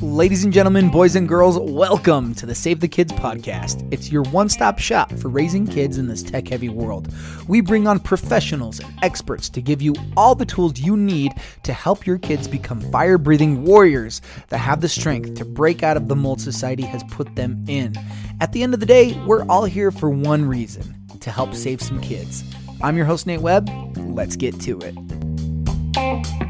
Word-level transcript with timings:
Ladies 0.00 0.44
and 0.44 0.52
gentlemen, 0.52 0.90
boys 0.90 1.16
and 1.16 1.28
girls, 1.28 1.58
welcome 1.58 2.34
to 2.36 2.46
the 2.46 2.54
Save 2.54 2.78
the 2.78 2.86
Kids 2.86 3.12
podcast. 3.12 3.86
It's 3.92 4.12
your 4.12 4.22
one 4.22 4.48
stop 4.48 4.78
shop 4.78 5.12
for 5.14 5.28
raising 5.28 5.66
kids 5.66 5.98
in 5.98 6.06
this 6.06 6.22
tech 6.22 6.46
heavy 6.46 6.68
world. 6.68 7.12
We 7.48 7.60
bring 7.60 7.88
on 7.88 7.98
professionals 7.98 8.78
and 8.78 8.92
experts 9.02 9.48
to 9.50 9.60
give 9.60 9.82
you 9.82 9.94
all 10.16 10.36
the 10.36 10.46
tools 10.46 10.78
you 10.78 10.96
need 10.96 11.32
to 11.64 11.72
help 11.72 12.06
your 12.06 12.18
kids 12.18 12.46
become 12.46 12.80
fire 12.92 13.18
breathing 13.18 13.64
warriors 13.64 14.22
that 14.48 14.58
have 14.58 14.80
the 14.80 14.88
strength 14.88 15.34
to 15.34 15.44
break 15.44 15.82
out 15.82 15.96
of 15.96 16.06
the 16.06 16.14
mold 16.14 16.40
society 16.40 16.84
has 16.84 17.02
put 17.10 17.34
them 17.34 17.64
in. 17.66 17.92
At 18.40 18.52
the 18.52 18.62
end 18.62 18.72
of 18.72 18.78
the 18.78 18.86
day, 18.86 19.20
we're 19.26 19.44
all 19.46 19.64
here 19.64 19.90
for 19.90 20.10
one 20.10 20.44
reason 20.44 20.94
to 21.18 21.30
help 21.30 21.54
save 21.54 21.82
some 21.82 22.00
kids. 22.00 22.44
I'm 22.82 22.96
your 22.96 23.06
host, 23.06 23.26
Nate 23.26 23.40
Webb. 23.40 23.68
Let's 23.96 24.36
get 24.36 24.60
to 24.60 24.78
it. 24.78 24.96
Bye. 25.96 26.45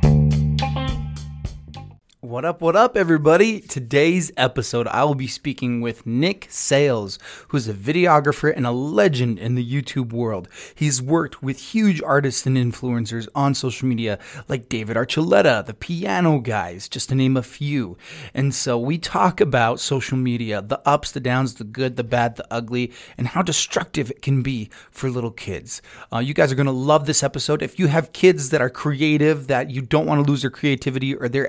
What 2.26 2.44
up, 2.44 2.60
what 2.60 2.74
up, 2.74 2.96
everybody? 2.96 3.60
Today's 3.60 4.32
episode, 4.36 4.88
I 4.88 5.04
will 5.04 5.14
be 5.14 5.28
speaking 5.28 5.80
with 5.80 6.04
Nick 6.04 6.48
Sales, 6.50 7.20
who's 7.48 7.68
a 7.68 7.72
videographer 7.72 8.52
and 8.52 8.66
a 8.66 8.72
legend 8.72 9.38
in 9.38 9.54
the 9.54 9.64
YouTube 9.64 10.12
world. 10.12 10.48
He's 10.74 11.00
worked 11.00 11.40
with 11.40 11.60
huge 11.60 12.02
artists 12.02 12.44
and 12.44 12.56
influencers 12.56 13.28
on 13.32 13.54
social 13.54 13.86
media 13.86 14.18
like 14.48 14.68
David 14.68 14.96
Archuleta, 14.96 15.64
the 15.64 15.72
Piano 15.72 16.40
Guys, 16.40 16.88
just 16.88 17.10
to 17.10 17.14
name 17.14 17.36
a 17.36 17.44
few. 17.44 17.96
And 18.34 18.52
so 18.52 18.76
we 18.76 18.98
talk 18.98 19.40
about 19.40 19.78
social 19.78 20.18
media, 20.18 20.60
the 20.60 20.80
ups, 20.84 21.12
the 21.12 21.20
downs, 21.20 21.54
the 21.54 21.64
good, 21.64 21.94
the 21.94 22.02
bad, 22.02 22.34
the 22.34 22.46
ugly, 22.50 22.92
and 23.16 23.28
how 23.28 23.42
destructive 23.42 24.10
it 24.10 24.20
can 24.20 24.42
be 24.42 24.68
for 24.90 25.08
little 25.10 25.30
kids. 25.30 25.80
Uh, 26.12 26.18
you 26.18 26.34
guys 26.34 26.50
are 26.50 26.56
going 26.56 26.66
to 26.66 26.72
love 26.72 27.06
this 27.06 27.22
episode. 27.22 27.62
If 27.62 27.78
you 27.78 27.86
have 27.86 28.12
kids 28.12 28.50
that 28.50 28.60
are 28.60 28.68
creative, 28.68 29.46
that 29.46 29.70
you 29.70 29.80
don't 29.80 30.06
want 30.06 30.26
to 30.26 30.28
lose 30.28 30.42
their 30.42 30.50
creativity 30.50 31.14
or 31.14 31.28
their 31.28 31.48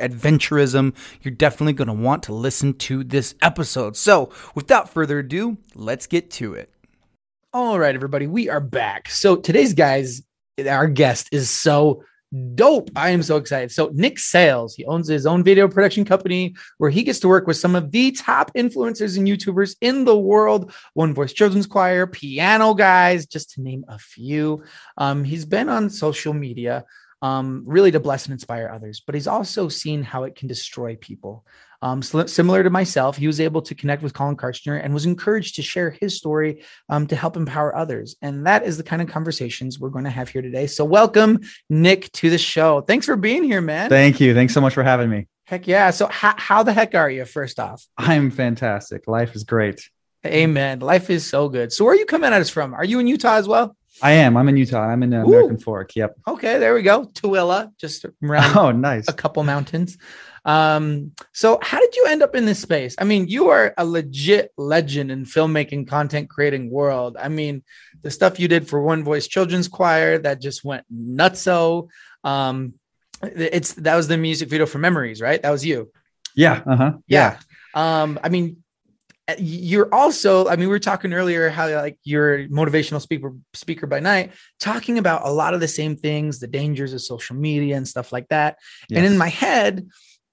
adventurism, 0.67 0.95
you're 1.21 1.33
definitely 1.33 1.73
going 1.73 1.87
to 1.87 1.93
want 1.93 2.23
to 2.23 2.33
listen 2.33 2.73
to 2.73 3.03
this 3.03 3.35
episode. 3.41 3.95
So, 3.95 4.31
without 4.55 4.89
further 4.89 5.19
ado, 5.19 5.57
let's 5.75 6.07
get 6.07 6.31
to 6.31 6.53
it. 6.53 6.71
All 7.53 7.79
right, 7.79 7.95
everybody, 7.95 8.27
we 8.27 8.49
are 8.49 8.61
back. 8.61 9.09
So, 9.09 9.35
today's 9.35 9.73
guys, 9.73 10.21
our 10.67 10.87
guest 10.87 11.29
is 11.31 11.49
so 11.49 12.03
dope. 12.55 12.89
I 12.95 13.11
am 13.11 13.23
so 13.23 13.37
excited. 13.37 13.71
So, 13.71 13.89
Nick 13.93 14.19
Sales, 14.19 14.75
he 14.75 14.85
owns 14.85 15.07
his 15.07 15.25
own 15.25 15.43
video 15.43 15.67
production 15.67 16.05
company 16.05 16.55
where 16.77 16.89
he 16.89 17.03
gets 17.03 17.19
to 17.21 17.27
work 17.27 17.47
with 17.47 17.57
some 17.57 17.75
of 17.75 17.91
the 17.91 18.11
top 18.11 18.51
influencers 18.53 19.17
and 19.17 19.27
YouTubers 19.27 19.75
in 19.81 20.05
the 20.05 20.17
world 20.17 20.73
One 20.93 21.13
Voice 21.13 21.33
Children's 21.33 21.67
Choir, 21.67 22.05
Piano 22.05 22.73
Guys, 22.73 23.25
just 23.25 23.51
to 23.51 23.61
name 23.61 23.85
a 23.87 23.97
few. 23.97 24.63
Um, 24.97 25.23
he's 25.23 25.45
been 25.45 25.69
on 25.69 25.89
social 25.89 26.33
media 26.33 26.85
um, 27.21 27.63
really 27.65 27.91
to 27.91 27.99
bless 27.99 28.25
and 28.25 28.33
inspire 28.33 28.69
others. 28.73 29.01
But 29.05 29.15
he's 29.15 29.27
also 29.27 29.69
seen 29.69 30.03
how 30.03 30.23
it 30.23 30.35
can 30.35 30.47
destroy 30.47 30.95
people. 30.95 31.45
Um, 31.81 32.01
similar 32.01 32.63
to 32.63 32.69
myself, 32.71 33.17
he 33.17 33.27
was 33.27 33.39
able 33.39 33.61
to 33.61 33.75
connect 33.75 34.01
with 34.01 34.13
Collin 34.13 34.35
Kartchner 34.35 34.83
and 34.83 34.93
was 34.93 35.05
encouraged 35.05 35.55
to 35.55 35.61
share 35.61 35.91
his 35.91 36.17
story 36.17 36.63
um, 36.89 37.05
to 37.07 37.15
help 37.15 37.37
empower 37.37 37.75
others. 37.75 38.15
And 38.21 38.47
that 38.47 38.63
is 38.63 38.77
the 38.77 38.83
kind 38.83 39.01
of 39.01 39.07
conversations 39.07 39.79
we're 39.79 39.89
going 39.89 40.05
to 40.05 40.09
have 40.09 40.29
here 40.29 40.41
today. 40.41 40.65
So, 40.65 40.85
welcome, 40.85 41.41
Nick, 41.69 42.11
to 42.13 42.31
the 42.31 42.39
show. 42.39 42.81
Thanks 42.81 43.05
for 43.05 43.15
being 43.15 43.43
here, 43.43 43.61
man. 43.61 43.89
Thank 43.89 44.19
you. 44.19 44.33
Thanks 44.33 44.55
so 44.55 44.61
much 44.61 44.73
for 44.73 44.83
having 44.83 45.09
me. 45.09 45.27
Heck 45.45 45.67
yeah. 45.67 45.91
So, 45.91 46.07
how, 46.07 46.33
how 46.35 46.63
the 46.63 46.73
heck 46.73 46.95
are 46.95 47.11
you, 47.11 47.25
first 47.25 47.59
off? 47.59 47.85
I'm 47.95 48.31
fantastic. 48.31 49.07
Life 49.07 49.35
is 49.35 49.43
great. 49.43 49.87
Amen. 50.25 50.79
Life 50.79 51.11
is 51.11 51.27
so 51.27 51.47
good. 51.47 51.71
So, 51.71 51.85
where 51.85 51.93
are 51.93 51.97
you 51.97 52.07
coming 52.07 52.33
at 52.33 52.41
us 52.41 52.49
from? 52.49 52.73
Are 52.73 52.83
you 52.83 52.99
in 52.99 53.05
Utah 53.05 53.35
as 53.35 53.47
well? 53.47 53.76
I 54.01 54.11
am. 54.11 54.37
I'm 54.37 54.47
in 54.49 54.57
Utah. 54.57 54.81
I'm 54.81 55.03
in 55.03 55.13
American 55.13 55.55
Ooh. 55.55 55.59
Fork. 55.59 55.95
Yep. 55.95 56.17
Okay, 56.27 56.59
there 56.59 56.73
we 56.73 56.81
go. 56.81 57.05
Tooele, 57.05 57.71
just 57.77 58.05
around. 58.23 58.57
Oh, 58.57 58.71
nice. 58.71 59.07
A 59.07 59.13
couple 59.13 59.43
mountains. 59.43 59.97
Um, 60.45 61.11
so 61.33 61.59
how 61.61 61.79
did 61.79 61.95
you 61.95 62.05
end 62.05 62.23
up 62.23 62.35
in 62.35 62.45
this 62.45 62.59
space? 62.59 62.95
I 62.97 63.03
mean, 63.03 63.27
you 63.27 63.49
are 63.49 63.73
a 63.77 63.85
legit 63.85 64.53
legend 64.57 65.11
in 65.11 65.25
filmmaking, 65.25 65.87
content 65.87 66.29
creating 66.29 66.69
world. 66.69 67.17
I 67.19 67.27
mean, 67.27 67.63
the 68.01 68.11
stuff 68.11 68.39
you 68.39 68.47
did 68.47 68.67
for 68.67 68.81
One 68.81 69.03
Voice 69.03 69.27
Children's 69.27 69.67
Choir 69.67 70.19
that 70.19 70.41
just 70.41 70.63
went 70.63 70.85
nutso. 70.93 71.89
Um, 72.23 72.75
it's 73.21 73.73
that 73.73 73.95
was 73.95 74.07
the 74.07 74.17
music 74.17 74.47
video 74.49 74.65
for 74.65 74.77
Memories, 74.77 75.21
right? 75.21 75.41
That 75.41 75.51
was 75.51 75.65
you. 75.65 75.91
Yeah. 76.35 76.61
Uh-huh. 76.65 76.93
Yeah. 77.07 77.39
yeah. 77.75 78.01
Um, 78.03 78.19
I 78.23 78.29
mean, 78.29 78.63
Uh, 79.29 79.35
you're 79.39 79.93
also 79.93 80.47
i 80.47 80.51
mean 80.51 80.61
we 80.61 80.67
were 80.67 80.79
talking 80.79 81.11
earlier 81.11 81.49
how 81.49 81.69
like 81.69 81.97
you're 82.03 82.35
a 82.35 82.47
motivational 82.47 83.01
speaker 83.01 83.33
speaker 83.53 83.85
by 83.85 83.99
night 83.99 84.31
talking 84.57 84.97
about 84.97 85.21
a 85.25 85.29
lot 85.29 85.53
of 85.53 85.59
the 85.59 85.67
same 85.67 85.97
things 85.97 86.39
the 86.39 86.47
dangers 86.47 86.93
of 86.93 87.01
social 87.01 87.35
media 87.35 87.75
and 87.75 87.85
stuff 87.85 88.13
like 88.13 88.25
that 88.29 88.57
yes. 88.87 88.97
and 88.97 89.05
in 89.05 89.17
my 89.17 89.27
head 89.27 89.85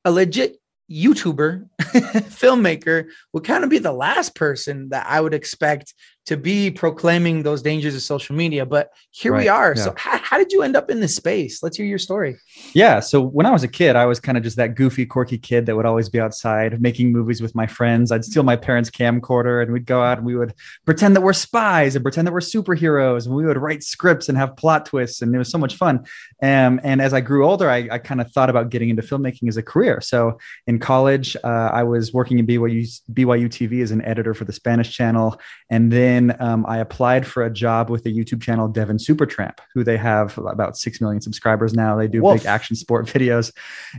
a 0.05 0.12
legit 0.12 0.59
youtuber 0.88 1.69
filmmaker 1.81 3.09
would 3.32 3.43
kind 3.43 3.65
of 3.65 3.71
be 3.71 3.78
the 3.78 3.93
last 3.93 4.37
person 4.37 4.88
that 4.91 5.05
i 5.09 5.21
would 5.21 5.34
expect 5.34 5.93
to 6.26 6.36
be 6.36 6.70
proclaiming 6.70 7.42
those 7.42 7.60
dangers 7.60 7.94
of 7.94 8.02
social 8.02 8.34
media. 8.34 8.64
But 8.64 8.90
here 9.10 9.32
right. 9.32 9.42
we 9.42 9.48
are. 9.48 9.74
Yeah. 9.76 9.82
So, 9.82 9.94
how, 9.96 10.18
how, 10.18 10.38
did 10.38 10.52
you 10.52 10.62
end 10.62 10.76
up 10.76 10.90
in 10.90 11.00
this 11.00 11.16
space? 11.16 11.62
Let's 11.62 11.76
hear 11.76 11.86
your 11.86 11.98
story. 11.98 12.36
Yeah. 12.72 13.00
So, 13.00 13.20
when 13.20 13.46
I 13.46 13.50
was 13.50 13.62
a 13.62 13.68
kid, 13.68 13.96
I 13.96 14.06
was 14.06 14.20
kind 14.20 14.38
of 14.38 14.44
just 14.44 14.56
that 14.56 14.74
goofy, 14.74 15.04
quirky 15.04 15.38
kid 15.38 15.66
that 15.66 15.76
would 15.76 15.86
always 15.86 16.08
be 16.08 16.20
outside 16.20 16.80
making 16.80 17.12
movies 17.12 17.42
with 17.42 17.54
my 17.54 17.66
friends. 17.66 18.10
I'd 18.10 18.24
steal 18.24 18.42
my 18.42 18.56
parents' 18.56 18.90
camcorder 18.90 19.62
and 19.62 19.72
we'd 19.72 19.86
go 19.86 20.02
out 20.02 20.18
and 20.18 20.26
we 20.26 20.36
would 20.36 20.54
pretend 20.86 21.14
that 21.16 21.20
we're 21.20 21.32
spies 21.34 21.94
and 21.94 22.02
pretend 22.02 22.26
that 22.26 22.32
we're 22.32 22.40
superheroes. 22.40 23.26
And 23.26 23.34
we 23.34 23.44
would 23.44 23.58
write 23.58 23.82
scripts 23.82 24.28
and 24.28 24.38
have 24.38 24.56
plot 24.56 24.86
twists. 24.86 25.20
And 25.20 25.34
it 25.34 25.38
was 25.38 25.50
so 25.50 25.58
much 25.58 25.76
fun. 25.76 26.06
Um, 26.42 26.80
and 26.82 27.02
as 27.02 27.12
I 27.12 27.20
grew 27.20 27.46
older, 27.46 27.68
I, 27.68 27.88
I 27.90 27.98
kind 27.98 28.20
of 28.20 28.32
thought 28.32 28.50
about 28.50 28.70
getting 28.70 28.88
into 28.88 29.02
filmmaking 29.02 29.48
as 29.48 29.56
a 29.56 29.62
career. 29.62 30.00
So, 30.00 30.38
in 30.66 30.78
college, 30.78 31.36
uh, 31.44 31.70
I 31.72 31.82
was 31.82 32.12
working 32.12 32.38
in 32.38 32.46
BYU, 32.46 33.00
BYU 33.12 33.48
TV 33.48 33.82
as 33.82 33.90
an 33.90 34.02
editor 34.02 34.32
for 34.32 34.44
the 34.44 34.52
Spanish 34.52 34.90
channel. 34.90 35.38
And 35.70 35.92
then 35.92 36.13
then 36.14 36.36
um, 36.41 36.64
I 36.66 36.78
applied 36.78 37.26
for 37.26 37.44
a 37.44 37.50
job 37.50 37.91
with 37.91 38.04
the 38.04 38.16
YouTube 38.16 38.42
channel 38.42 38.69
Devin 38.69 38.98
Supertramp, 38.98 39.58
who 39.75 39.84
they 39.84 39.97
have 39.97 40.36
about 40.38 40.76
6 40.76 41.00
million 41.00 41.20
subscribers 41.20 41.75
now. 41.75 41.97
They 41.97 42.08
do 42.08 42.22
Wolf. 42.22 42.41
big 42.41 42.47
action 42.47 42.76
sport 42.76 43.06
videos. 43.14 43.52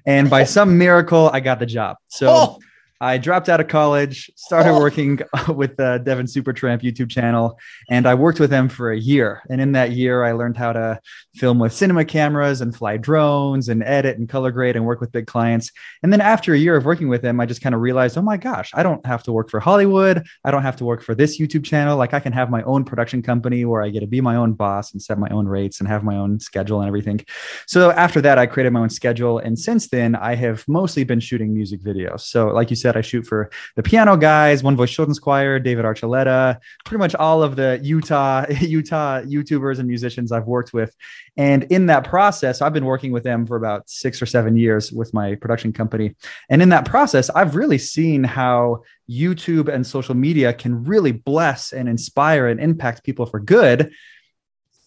And 0.06 0.30
by 0.30 0.44
some 0.44 0.78
miracle, 0.78 1.30
I 1.32 1.40
got 1.40 1.60
the 1.60 1.66
job. 1.66 1.98
So. 2.08 2.28
Oh 2.30 2.60
I 3.02 3.18
dropped 3.18 3.50
out 3.50 3.60
of 3.60 3.68
college, 3.68 4.32
started 4.36 4.72
oh. 4.72 4.80
working 4.80 5.20
with 5.50 5.72
uh, 5.80 5.98
the 5.98 6.04
Devin 6.04 6.26
Supertramp 6.28 6.82
YouTube 6.82 7.10
channel, 7.10 7.60
and 7.90 8.08
I 8.08 8.14
worked 8.14 8.40
with 8.40 8.50
them 8.50 8.70
for 8.70 8.92
a 8.92 8.98
year. 8.98 9.42
And 9.50 9.60
in 9.60 9.74
that 9.74 9.92
year, 9.92 10.24
I 10.24 10.32
learned 10.32 10.58
how 10.58 10.74
to 10.74 11.00
film 11.36 11.60
with 11.60 11.74
cinema 11.74 12.06
cameras 12.06 12.62
and 12.62 12.76
fly 12.76 12.98
drones 12.98 13.68
and 13.68 13.84
edit 13.84 14.18
and 14.18 14.30
color 14.30 14.52
grade 14.52 14.76
and 14.76 14.86
work 14.86 15.02
with 15.02 15.12
big 15.12 15.28
clients. 15.28 15.72
And 16.04 16.14
then 16.14 16.22
after 16.22 16.54
a 16.54 16.58
year 16.58 16.76
of 16.78 16.86
working 16.86 17.10
with 17.10 17.22
them, 17.22 17.40
I 17.40 17.46
just 17.46 17.62
kind 17.62 17.76
of 17.76 17.82
realized, 17.82 18.18
oh 18.18 18.22
my 18.22 18.38
gosh, 18.38 18.72
I 18.74 18.84
don't 18.84 19.06
have 19.06 19.24
to 19.24 19.34
work 19.34 19.50
for 19.50 19.60
Hollywood. 19.60 20.26
I 20.46 20.52
don't 20.52 20.64
have 20.64 20.78
to 20.78 20.86
work 20.86 21.02
for 21.02 21.16
this 21.16 21.40
YouTube 21.40 21.66
channel. 21.66 21.98
Like 21.98 22.14
I 22.14 22.20
can 22.22 22.32
have 22.34 22.50
my 22.50 22.64
own 22.64 22.86
production 22.86 23.22
company 23.22 23.66
where 23.66 23.82
I 23.82 23.90
get 23.90 24.02
to 24.02 24.08
be 24.08 24.22
my 24.22 24.36
own 24.36 24.54
boss 24.54 24.94
and 24.94 25.02
set 25.02 25.20
my 25.20 25.30
own 25.30 25.48
rates 25.48 25.80
and 25.80 25.90
have 25.90 26.04
my 26.04 26.16
own 26.16 26.40
schedule 26.40 26.80
and 26.80 26.88
everything. 26.88 27.20
So 27.68 27.92
after 27.92 28.22
that, 28.22 28.38
I 28.38 28.46
created 28.46 28.72
my 28.72 28.80
own 28.80 28.90
schedule. 28.90 29.40
And 29.40 29.60
since 29.60 29.90
then, 29.90 30.16
I 30.16 30.36
have 30.36 30.64
mostly 30.68 31.04
been 31.04 31.20
shooting 31.20 31.54
music 31.54 31.82
videos. 31.82 32.22
So, 32.22 32.48
like 32.48 32.70
you 32.70 32.76
said, 32.76 32.85
said, 32.86 32.96
I 32.96 33.02
shoot 33.02 33.26
for 33.26 33.50
the 33.76 33.82
Piano 33.82 34.16
Guys, 34.16 34.62
One 34.62 34.76
Voice 34.76 34.92
Children's 34.92 35.18
Choir, 35.18 35.58
David 35.58 35.86
Archuleta, 35.86 36.60
pretty 36.86 37.00
much 37.00 37.16
all 37.16 37.42
of 37.42 37.56
the 37.56 37.80
Utah 37.82 38.46
Utah 38.62 39.22
YouTubers 39.22 39.80
and 39.80 39.88
musicians 39.88 40.32
I've 40.32 40.46
worked 40.46 40.72
with. 40.72 40.96
And 41.36 41.64
in 41.64 41.88
that 41.88 42.04
process, 42.04 42.62
I've 42.62 42.74
been 42.74 42.86
working 42.86 43.12
with 43.12 43.24
them 43.24 43.48
for 43.48 43.56
about 43.58 43.90
six 43.90 44.22
or 44.22 44.28
seven 44.28 44.56
years 44.56 44.92
with 44.92 45.14
my 45.16 45.34
production 45.36 45.74
company. 45.74 46.16
And 46.48 46.62
in 46.62 46.70
that 46.70 46.86
process, 46.86 47.32
I've 47.32 47.56
really 47.56 47.80
seen 47.80 48.24
how 48.24 48.84
YouTube 49.10 49.68
and 49.68 49.86
social 49.86 50.16
media 50.16 50.54
can 50.54 50.84
really 50.84 51.12
bless 51.12 51.74
and 51.74 51.90
inspire 51.90 52.48
and 52.48 52.60
impact 52.60 53.04
people 53.04 53.26
for 53.26 53.40
good. 53.40 53.92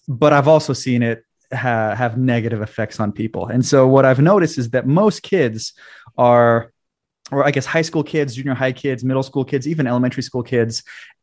But 0.07 0.33
I've 0.33 0.49
also 0.49 0.73
seen 0.73 1.03
it 1.03 1.25
ha- 1.53 1.97
have 1.97 2.17
negative 2.17 2.63
effects 2.63 3.01
on 3.01 3.11
people. 3.11 3.47
And 3.47 3.67
so 3.67 3.89
what 3.89 4.05
I've 4.05 4.21
noticed 4.21 4.57
is 4.57 4.71
that 4.71 4.87
most 4.87 5.23
kids 5.23 5.73
are 6.17 6.73
or 7.31 7.47
I 7.47 7.51
guess 7.51 7.67
high 7.67 7.83
school 7.83 8.03
kids, 8.03 8.35
junior 8.35 8.55
high 8.55 8.73
kids, 8.73 9.05
middle 9.05 9.23
school 9.23 9.45
kids, 9.45 9.67
even 9.67 9.87
elementary 9.87 10.23
school 10.23 10.43
kids, 10.43 10.83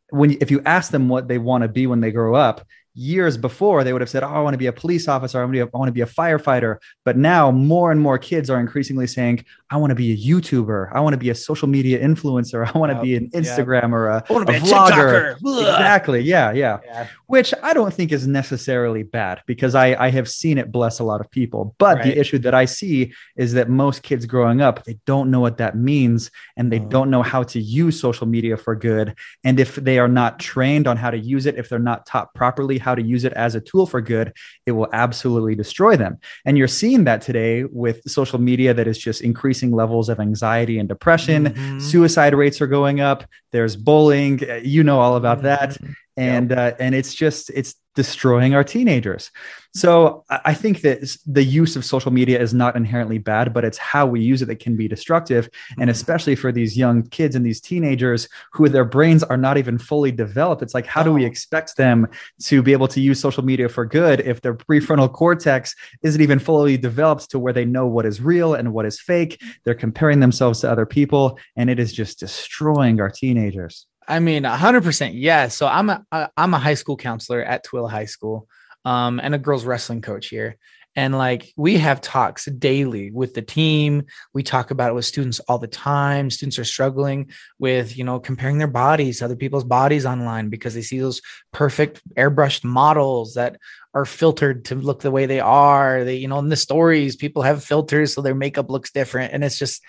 when 0.09 0.37
if 0.41 0.51
you 0.51 0.61
ask 0.65 0.91
them 0.91 1.09
what 1.09 1.27
they 1.27 1.37
want 1.37 1.63
to 1.63 1.67
be 1.67 1.87
when 1.87 2.01
they 2.01 2.11
grow 2.11 2.35
up, 2.35 2.65
years 2.95 3.37
before 3.37 3.83
they 3.83 3.91
would 3.91 4.01
have 4.01 4.09
said 4.09 4.23
oh 4.23 4.27
i 4.27 4.39
want 4.39 4.53
to 4.53 4.57
be 4.57 4.67
a 4.67 4.73
police 4.73 5.07
officer 5.09 5.39
i 5.39 5.43
want 5.43 5.53
to 5.53 5.57
be 5.57 5.59
a, 5.59 5.65
I 5.65 5.77
want 5.77 5.89
to 5.89 5.93
be 5.93 6.01
a 6.01 6.05
firefighter. 6.05 6.77
But 7.03 7.17
now 7.17 7.51
more 7.51 7.91
and 7.91 7.99
more 7.99 8.17
kids 8.17 8.49
are 8.49 8.59
increasingly 8.59 9.05
saying 9.05 9.43
i 9.69 9.77
want 9.77 9.91
to 9.91 9.95
be 9.95 10.13
a 10.13 10.17
youtuber 10.17 10.89
i 10.93 11.01
want 11.01 11.13
to 11.13 11.17
be 11.17 11.29
a 11.29 11.35
social 11.35 11.67
media 11.67 11.99
influencer 11.99 12.65
i 12.73 12.77
want 12.77 12.93
to 12.93 13.01
be 13.01 13.15
an 13.15 13.29
instagram 13.31 13.83
yep. 13.83 13.91
or 13.91 14.07
a, 14.07 14.17
a 14.17 14.21
vlogger. 14.21 15.35
Exactly 15.35 16.21
yeah, 16.21 16.51
yeah, 16.51 16.79
yeah. 16.85 17.07
Which 17.27 17.53
i 17.61 17.73
don't 17.73 17.93
think 17.93 18.11
is 18.11 18.27
necessarily 18.27 19.03
bad 19.03 19.41
because 19.45 19.75
i 19.75 19.93
i 20.05 20.09
have 20.09 20.29
seen 20.29 20.57
it 20.57 20.71
bless 20.71 20.99
a 20.99 21.03
lot 21.03 21.19
of 21.19 21.29
people. 21.29 21.75
But 21.77 21.97
right. 21.97 22.05
the 22.05 22.19
issue 22.19 22.39
that 22.39 22.53
i 22.53 22.65
see 22.65 23.13
is 23.35 23.53
that 23.53 23.69
most 23.69 24.03
kids 24.03 24.25
growing 24.25 24.61
up 24.61 24.85
they 24.85 24.97
don't 25.05 25.29
know 25.29 25.41
what 25.41 25.57
that 25.57 25.77
means 25.77 26.31
and 26.55 26.71
they 26.71 26.79
oh. 26.79 26.87
don't 26.87 27.09
know 27.09 27.23
how 27.23 27.43
to 27.43 27.59
use 27.59 27.99
social 27.99 28.27
media 28.27 28.55
for 28.55 28.75
good. 28.75 29.15
And 29.43 29.59
if 29.59 29.75
they 29.75 29.99
are 29.99 30.07
not 30.07 30.39
trained 30.39 30.87
on 30.87 30.95
how 30.97 31.11
to 31.11 31.17
use 31.17 31.45
it 31.45 31.55
if 31.55 31.67
they're 31.67 31.79
not 31.79 32.05
taught 32.05 32.33
properly 32.33 32.77
how 32.85 32.95
to 32.95 33.01
use 33.01 33.25
it 33.25 33.33
as 33.33 33.55
a 33.55 33.61
tool 33.61 33.85
for 33.85 33.99
good, 33.99 34.31
it 34.65 34.73
will 34.73 34.87
absolutely 34.93 35.55
destroy 35.55 35.97
them. 35.97 36.19
And 36.45 36.57
you're 36.57 36.67
seeing 36.67 37.03
that 37.05 37.21
today 37.21 37.63
with 37.63 37.99
social 38.07 38.39
media 38.39 38.73
that 38.75 38.87
is 38.87 38.97
just 38.97 39.21
increasing 39.21 39.71
levels 39.71 40.07
of 40.07 40.19
anxiety 40.19 40.77
and 40.77 40.87
depression. 40.87 41.45
Mm-hmm. 41.45 41.79
Suicide 41.79 42.35
rates 42.35 42.61
are 42.61 42.67
going 42.67 43.01
up. 43.01 43.25
There's 43.51 43.75
bullying. 43.75 44.39
You 44.63 44.83
know 44.83 44.99
all 44.99 45.15
about 45.15 45.39
mm-hmm. 45.39 45.93
And 46.17 46.51
yep. 46.51 46.73
uh, 46.79 46.83
and 46.83 46.95
it's 46.95 47.13
just 47.13 47.49
it's 47.51 47.75
destroying 47.95 48.53
our 48.53 48.63
teenagers. 48.63 49.31
So 49.73 50.23
i 50.29 50.53
think 50.53 50.81
that 50.81 51.17
the 51.25 51.43
use 51.43 51.75
of 51.75 51.83
social 51.83 52.11
media 52.11 52.39
is 52.39 52.53
not 52.53 52.75
inherently 52.77 53.17
bad 53.17 53.53
but 53.53 53.65
it's 53.65 53.77
how 53.77 54.05
we 54.05 54.21
use 54.21 54.41
it 54.41 54.45
that 54.45 54.59
can 54.59 54.75
be 54.77 54.87
destructive. 54.87 55.49
And 55.71 55.81
mm-hmm. 55.81 55.89
especially 55.89 56.35
for 56.35 56.51
these 56.51 56.77
young 56.77 57.03
kids 57.03 57.35
and 57.35 57.45
these 57.45 57.59
teenagers 57.59 58.29
who 58.53 58.69
their 58.69 58.85
brains 58.85 59.23
are 59.23 59.37
not 59.37 59.57
even 59.57 59.77
fully 59.77 60.11
developed. 60.11 60.61
It's 60.61 60.73
like 60.73 60.85
how 60.85 61.03
do 61.03 61.11
we 61.11 61.25
expect 61.25 61.77
them 61.77 62.07
to 62.43 62.61
be 62.61 62.73
able 62.73 62.87
to 62.89 63.01
use 63.01 63.19
social 63.19 63.43
media 63.43 63.67
for 63.67 63.85
good 63.85 64.21
if 64.21 64.41
their 64.41 64.53
prefrontal 64.53 65.11
cortex 65.11 65.75
isn't 66.03 66.21
even 66.21 66.39
fully 66.39 66.77
developed 66.77 67.29
to 67.31 67.39
where 67.39 67.53
they 67.53 67.65
know 67.65 67.87
what 67.87 68.05
is 68.05 68.21
real 68.21 68.53
and 68.53 68.73
what 68.73 68.85
is 68.85 68.99
fake? 68.99 69.41
They're 69.63 69.73
comparing 69.73 70.19
themselves 70.19 70.61
to 70.61 70.71
other 70.71 70.85
people 70.85 71.37
and 71.55 71.69
it 71.69 71.79
is 71.79 71.91
just 71.91 72.19
destroying 72.19 73.01
our 73.01 73.09
teenagers 73.09 73.87
I 74.07 74.19
mean, 74.19 74.43
100% 74.43 75.11
yes. 75.15 75.55
So 75.55 75.67
I'm 75.67 75.89
a 75.89 76.05
I'm 76.37 76.53
a 76.53 76.59
high 76.59 76.73
school 76.75 76.97
counselor 76.97 77.43
at 77.43 77.65
Tooele 77.65 77.89
High 77.89 78.05
School, 78.05 78.47
um, 78.83 79.19
and 79.21 79.33
a 79.33 79.39
girls 79.39 79.65
wrestling 79.65 80.01
coach 80.01 80.27
here. 80.27 80.57
And 80.97 81.17
like 81.17 81.51
we 81.57 81.77
have 81.77 81.99
talks 81.99 82.45
daily 82.45 83.11
with 83.11 83.33
the 83.33 83.41
team. 83.41 84.03
We 84.33 84.43
talk 84.43 84.71
about 84.71 84.91
it 84.91 84.93
with 84.93 85.03
students 85.03 85.39
all 85.41 85.59
the 85.59 85.67
time. 85.67 86.29
Students 86.29 86.57
are 86.57 86.63
struggling 86.63 87.31
with, 87.59 87.97
you 87.97 88.05
know, 88.05 88.19
comparing 88.19 88.59
their 88.59 88.67
bodies 88.67 89.19
to 89.19 89.25
other 89.25 89.35
people's 89.35 89.65
bodies 89.65 90.05
online 90.05 90.47
because 90.49 90.73
they 90.73 90.81
see 90.81 90.99
those 90.99 91.21
perfect 91.51 92.01
airbrushed 92.15 92.63
models 92.63 93.33
that 93.33 93.57
are 93.93 94.05
filtered 94.05 94.65
to 94.65 94.75
look 94.75 95.01
the 95.01 95.11
way 95.11 95.25
they 95.25 95.41
are. 95.41 96.05
They, 96.05 96.15
you 96.15 96.29
know, 96.29 96.39
in 96.39 96.47
the 96.47 96.55
stories, 96.55 97.17
people 97.17 97.41
have 97.41 97.63
filters 97.63 98.13
so 98.13 98.21
their 98.21 98.35
makeup 98.35 98.69
looks 98.69 98.91
different. 98.91 99.33
And 99.33 99.43
it's 99.43 99.59
just 99.59 99.81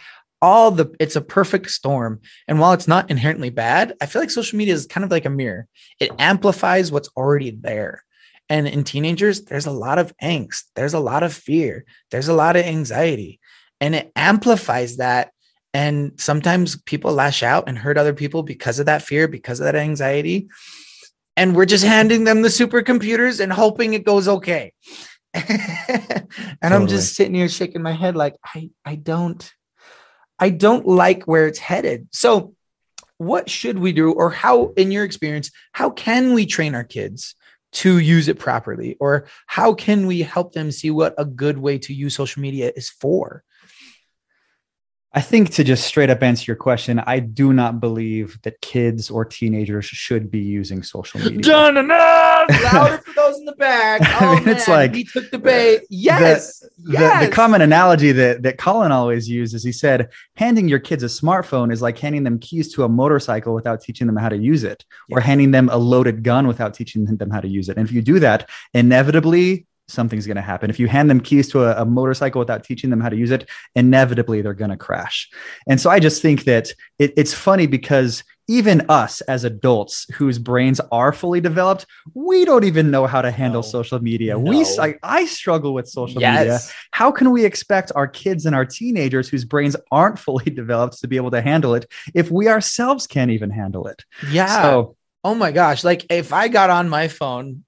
all 0.43 0.71
the 0.71 0.95
it's 1.01 1.17
a 1.17 1.21
perfect 1.21 1.71
storm. 1.71 2.21
And 2.49 2.61
while 2.61 2.73
it's 2.73 2.89
not 2.89 3.11
inherently 3.11 3.51
bad 3.51 3.95
i 4.01 4.07
feel 4.07 4.23
like 4.23 4.31
social 4.31 4.59
media 4.59 4.75
is 4.75 4.87
kind 4.87 5.05
of 5.05 5.11
like 5.11 5.25
a 5.25 5.31
mirror. 5.31 5.67
It 6.01 6.13
amplifies 6.19 6.93
what's 6.93 7.11
already 7.17 7.51
there. 7.51 8.05
And 8.49 8.69
in 8.69 8.85
teenagers 8.85 9.45
there's 9.45 9.67
a 9.67 9.71
lot 9.73 9.99
of 9.99 10.17
angst. 10.23 10.65
There's 10.75 10.95
a 10.95 11.01
lot 11.01 11.23
of 11.23 11.33
fear. 11.33 11.85
There's 12.11 12.29
a 12.29 12.35
lot 12.35 12.57
of 12.57 12.65
anxiety. 12.65 13.41
And 13.81 13.95
it 13.95 14.13
amplifies 14.17 14.99
that. 14.99 15.33
And 15.75 16.13
sometimes 16.19 16.81
people 16.83 17.13
lash 17.13 17.43
out 17.43 17.69
and 17.69 17.77
hurt 17.77 17.99
other 17.99 18.15
people 18.15 18.43
because 18.43 18.79
of 18.79 18.87
that 18.87 19.03
fear 19.03 19.29
because 19.29 19.61
of 19.61 19.65
that 19.65 19.77
anxiety. 19.77 20.49
And 21.37 21.55
we're 21.55 21.67
just 21.67 21.85
handing 21.85 22.25
them 22.25 22.41
the 22.41 22.49
supercomputers 22.49 23.41
and 23.41 23.53
hoping 23.53 23.93
it 23.93 24.05
goes 24.05 24.27
okay. 24.27 24.73
And 26.63 26.73
totally. 26.73 26.83
i'm 26.83 26.87
just 26.87 27.15
sitting 27.15 27.35
here 27.35 27.49
shaking 27.49 27.83
my 27.83 27.93
head 27.93 28.17
like 28.17 28.37
i 28.43 28.71
i 28.85 28.95
don't 28.95 29.53
I 30.39 30.51
don't 30.51 30.87
like 30.87 31.25
where 31.25 31.47
it's 31.47 31.59
headed. 31.59 32.09
So, 32.13 32.55
what 33.19 33.49
should 33.49 33.79
we 33.79 33.93
do, 33.93 34.13
or 34.13 34.31
how, 34.31 34.73
in 34.77 34.91
your 34.91 35.05
experience, 35.05 35.51
how 35.73 35.89
can 35.89 36.35
we 36.35 36.45
train 36.45 36.75
our 36.75 36.85
kids 36.85 37.35
to 37.73 37.99
use 37.99 38.29
it 38.29 38.39
properly? 38.39 38.97
Or 39.01 39.27
how 39.47 39.73
can 39.73 40.07
we 40.07 40.21
help 40.21 40.53
them 40.53 40.71
see 40.71 40.91
what 40.91 41.15
a 41.17 41.25
good 41.25 41.57
way 41.57 41.79
to 41.79 41.95
use 41.95 42.15
social 42.15 42.43
media 42.43 42.73
is 42.77 42.91
for? 42.91 43.43
I 45.17 45.23
think 45.23 45.49
to 45.53 45.65
just 45.65 45.87
straight 45.87 46.11
up 46.11 46.23
answer 46.23 46.45
your 46.47 46.57
question, 46.57 47.01
I 47.07 47.21
do 47.21 47.55
not 47.55 47.81
believe 47.81 48.39
that 48.43 48.61
kids 48.61 49.09
or 49.09 49.25
teenagers 49.25 49.87
should 49.87 50.31
be 50.31 50.41
using 50.41 50.83
social 50.83 51.19
media. 51.21 51.39
Done 51.41 51.79
enough. 51.79 52.51
louder 52.63 52.99
for 52.99 53.15
those 53.15 53.39
in 53.39 53.47
the 53.47 53.55
back. 53.55 54.03
Oh, 54.19 54.33
I 54.33 54.35
mean, 54.37 54.45
man, 54.45 54.57
it's 54.57 54.69
like 54.69 54.95
he 54.95 55.05
took 55.05 55.31
the 55.31 55.39
bait. 55.39 55.83
Yes, 55.91 56.61
the, 56.61 56.93
yes. 56.93 57.21
The, 57.21 57.27
the, 57.27 57.33
common 57.33 57.61
analogy 57.61 58.13
that 58.13 58.43
that 58.43 58.57
Collin 58.57 58.93
always 58.93 59.29
uses, 59.29 59.55
is 59.55 59.65
he 59.65 59.73
said, 59.73 60.11
handing 60.37 60.69
your 60.69 60.79
kids 60.79 61.03
a 61.03 61.07
smartphone 61.07 61.73
is 61.73 61.83
like 61.83 61.99
handing 61.99 62.25
them 62.25 62.39
keys 62.39 62.73
to 62.75 62.85
a 62.85 62.89
motorcycle 62.89 63.55
without 63.55 63.81
teaching 63.81 64.07
them 64.07 64.17
how 64.17 64.29
to 64.29 64.37
use 64.37 64.65
it, 64.65 64.85
yeah. 65.09 65.17
or 65.17 65.21
handing 65.21 65.51
them 65.51 65.69
a 65.71 65.77
loaded 65.77 66.23
gun 66.23 66.47
without 66.47 66.75
teaching 66.75 67.05
them 67.05 67.31
how 67.31 67.41
to 67.41 67.49
use 67.49 67.69
it. 67.69 67.77
And 67.77 67.89
if 67.89 67.95
you 67.95 68.03
do 68.03 68.19
that, 68.21 68.49
inevitably 68.75 69.67
something's 69.89 70.27
going 70.27 70.37
to 70.37 70.43
happen. 70.43 70.71
If 70.71 70.81
you 70.81 70.89
hand 70.89 71.09
them 71.09 71.21
keys 71.21 71.49
to 71.51 71.65
a, 71.65 71.83
a, 71.83 71.85
motorcycle 71.85 72.39
without 72.39 72.65
teaching 72.65 72.91
them 72.91 73.01
how 73.01 73.09
to 73.09 73.17
use 73.17 73.31
it, 73.31 73.49
inevitably 73.75 74.43
they're 74.43 74.55
going 74.55 74.71
to 74.71 74.77
crash. 74.77 75.29
And 75.69 75.81
so 75.81 75.91
I 75.91 76.01
just 76.01 76.23
think 76.23 76.45
that 76.45 76.73
it, 76.99 77.13
it's 77.17 77.33
funny 77.33 77.67
because 77.67 78.25
even 78.49 78.83
us 78.89 79.21
as 79.23 79.45
adults 79.45 80.07
whose 80.15 80.39
brains 80.39 80.81
are 80.93 81.13
fully 81.13 81.41
developed, 81.41 81.87
we 82.15 82.45
don't 82.45 82.65
even 82.65 82.91
know 82.91 83.07
how 83.07 83.21
to 83.21 83.31
handle 83.31 83.63
no. 83.63 83.69
social 83.69 83.99
media. 84.01 84.35
No. 84.35 84.51
We 84.51 84.65
I, 84.79 84.95
I, 85.03 85.27
struggle 85.27 85.75
with 85.75 85.89
social 85.89 86.21
yes. 86.21 86.39
media. 86.39 86.59
How 86.93 87.11
can 87.11 87.33
we 87.33 87.45
expect 87.45 87.91
our 87.97 88.07
kids 88.07 88.47
and 88.47 88.55
our 88.55 88.65
teenagers 88.65 89.29
whose 89.29 89.45
brains 89.45 89.75
aren't 89.91 90.19
fully 90.27 90.51
developed 90.51 91.01
to 91.01 91.09
be 91.09 91.17
able 91.17 91.33
to 91.33 91.41
handle 91.41 91.75
it 91.75 91.91
if 92.15 92.31
we 92.31 92.49
ourselves 92.49 93.07
can't 93.07 93.31
even 93.31 93.51
handle 93.51 93.87
it? 93.89 94.05
Yeah. 94.31 94.63
So 94.63 94.96
Oh 95.27 95.35
my 95.35 95.51
gosh. 95.51 95.83
Like 95.83 96.07
if 96.09 96.33
I 96.33 96.47
got 96.47 96.71
on 96.71 96.89
my 96.89 97.09
phone 97.09 97.65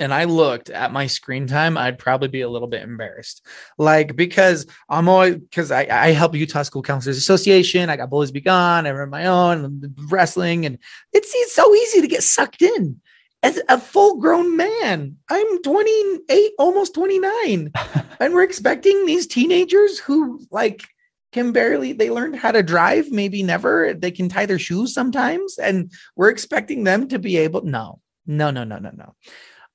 and 0.00 0.14
I 0.14 0.24
looked 0.24 0.70
at 0.70 0.90
my 0.90 1.06
screen 1.06 1.46
time, 1.46 1.76
I'd 1.76 1.98
probably 1.98 2.28
be 2.28 2.40
a 2.40 2.48
little 2.48 2.66
bit 2.66 2.80
embarrassed. 2.80 3.46
Like 3.76 4.16
because 4.16 4.66
I'm 4.88 5.06
always 5.06 5.36
because 5.36 5.70
I, 5.70 5.86
I 5.90 6.12
help 6.12 6.34
Utah 6.34 6.62
School 6.62 6.80
Counselors 6.80 7.18
Association. 7.18 7.90
I 7.90 7.98
got 7.98 8.08
Bullies 8.08 8.30
Be 8.30 8.40
Gone, 8.40 8.86
I 8.86 8.92
run 8.92 9.10
my 9.10 9.26
own 9.26 9.94
wrestling, 10.08 10.64
and 10.64 10.78
it's 11.12 11.30
it's 11.34 11.54
so 11.54 11.74
easy 11.74 12.00
to 12.00 12.08
get 12.08 12.22
sucked 12.22 12.62
in 12.62 12.98
as 13.42 13.60
a 13.68 13.78
full 13.78 14.16
grown 14.16 14.56
man. 14.56 15.18
I'm 15.28 15.62
28, 15.62 16.52
almost 16.58 16.94
29. 16.94 17.70
and 18.18 18.32
we're 18.32 18.44
expecting 18.44 19.04
these 19.04 19.26
teenagers 19.26 19.98
who 19.98 20.40
like 20.50 20.84
can 21.34 21.50
barely 21.50 21.92
they 21.92 22.10
learned 22.10 22.36
how 22.36 22.52
to 22.52 22.62
drive 22.62 23.10
maybe 23.10 23.42
never 23.42 23.92
they 23.92 24.12
can 24.12 24.28
tie 24.28 24.46
their 24.46 24.58
shoes 24.58 24.94
sometimes 24.94 25.58
and 25.58 25.90
we're 26.14 26.30
expecting 26.30 26.84
them 26.84 27.08
to 27.08 27.18
be 27.18 27.36
able 27.36 27.62
no 27.62 28.00
no 28.26 28.50
no 28.52 28.62
no 28.62 28.78
no 28.78 28.90
no. 28.94 29.14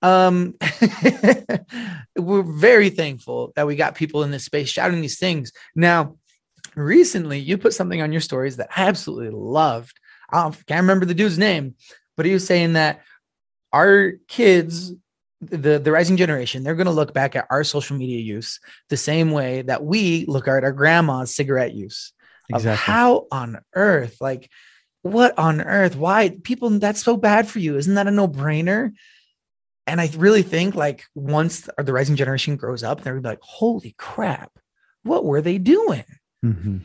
Um 0.01 0.55
we're 2.17 2.43
very 2.43 2.89
thankful 2.89 3.51
that 3.57 3.67
we 3.67 3.75
got 3.75 3.95
people 3.95 4.23
in 4.23 4.31
this 4.31 4.45
space 4.45 4.69
shouting 4.69 5.01
these 5.01 5.19
things. 5.19 5.51
Now 5.75 6.15
recently 6.75 7.39
you 7.39 7.57
put 7.57 7.73
something 7.73 8.01
on 8.01 8.13
your 8.13 8.21
stories 8.21 8.55
that 8.57 8.69
i 8.75 8.87
absolutely 8.87 9.31
loved. 9.31 9.99
I 10.31 10.49
can't 10.67 10.81
remember 10.81 11.05
the 11.05 11.13
dude's 11.13 11.37
name 11.37 11.75
but 12.15 12.25
he 12.25 12.33
was 12.33 12.47
saying 12.47 12.73
that 12.73 13.01
our 13.73 14.13
kids 14.27 14.93
the 15.41 15.79
the 15.79 15.91
rising 15.91 16.17
generation 16.17 16.63
they're 16.63 16.75
going 16.75 16.85
to 16.85 16.91
look 16.91 17.13
back 17.13 17.35
at 17.35 17.47
our 17.49 17.63
social 17.63 17.95
media 17.95 18.19
use 18.19 18.59
the 18.89 18.97
same 18.97 19.31
way 19.31 19.61
that 19.61 19.83
we 19.83 20.25
look 20.27 20.47
at 20.47 20.63
our 20.63 20.71
grandma's 20.71 21.33
cigarette 21.33 21.73
use. 21.73 22.13
Exactly. 22.49 22.93
how 22.93 23.27
on 23.31 23.59
earth 23.75 24.17
like 24.19 24.49
what 25.01 25.37
on 25.39 25.61
earth? 25.61 25.95
Why 25.95 26.37
people 26.43 26.69
that's 26.71 27.01
so 27.01 27.15
bad 27.15 27.47
for 27.47 27.59
you. 27.59 27.77
Isn't 27.77 27.93
that 27.93 28.07
a 28.07 28.11
no-brainer? 28.11 28.91
And 29.87 29.99
i 29.99 30.09
really 30.17 30.43
think 30.43 30.75
like 30.75 31.05
once 31.15 31.67
the 31.77 31.93
rising 31.93 32.15
generation 32.15 32.57
grows 32.57 32.83
up 32.83 33.01
they're 33.01 33.21
like 33.21 33.39
holy 33.41 33.95
crap 33.97 34.51
what 35.03 35.25
were 35.25 35.41
they 35.41 35.57
doing? 35.57 36.03
Mm-hmm. 36.45 36.77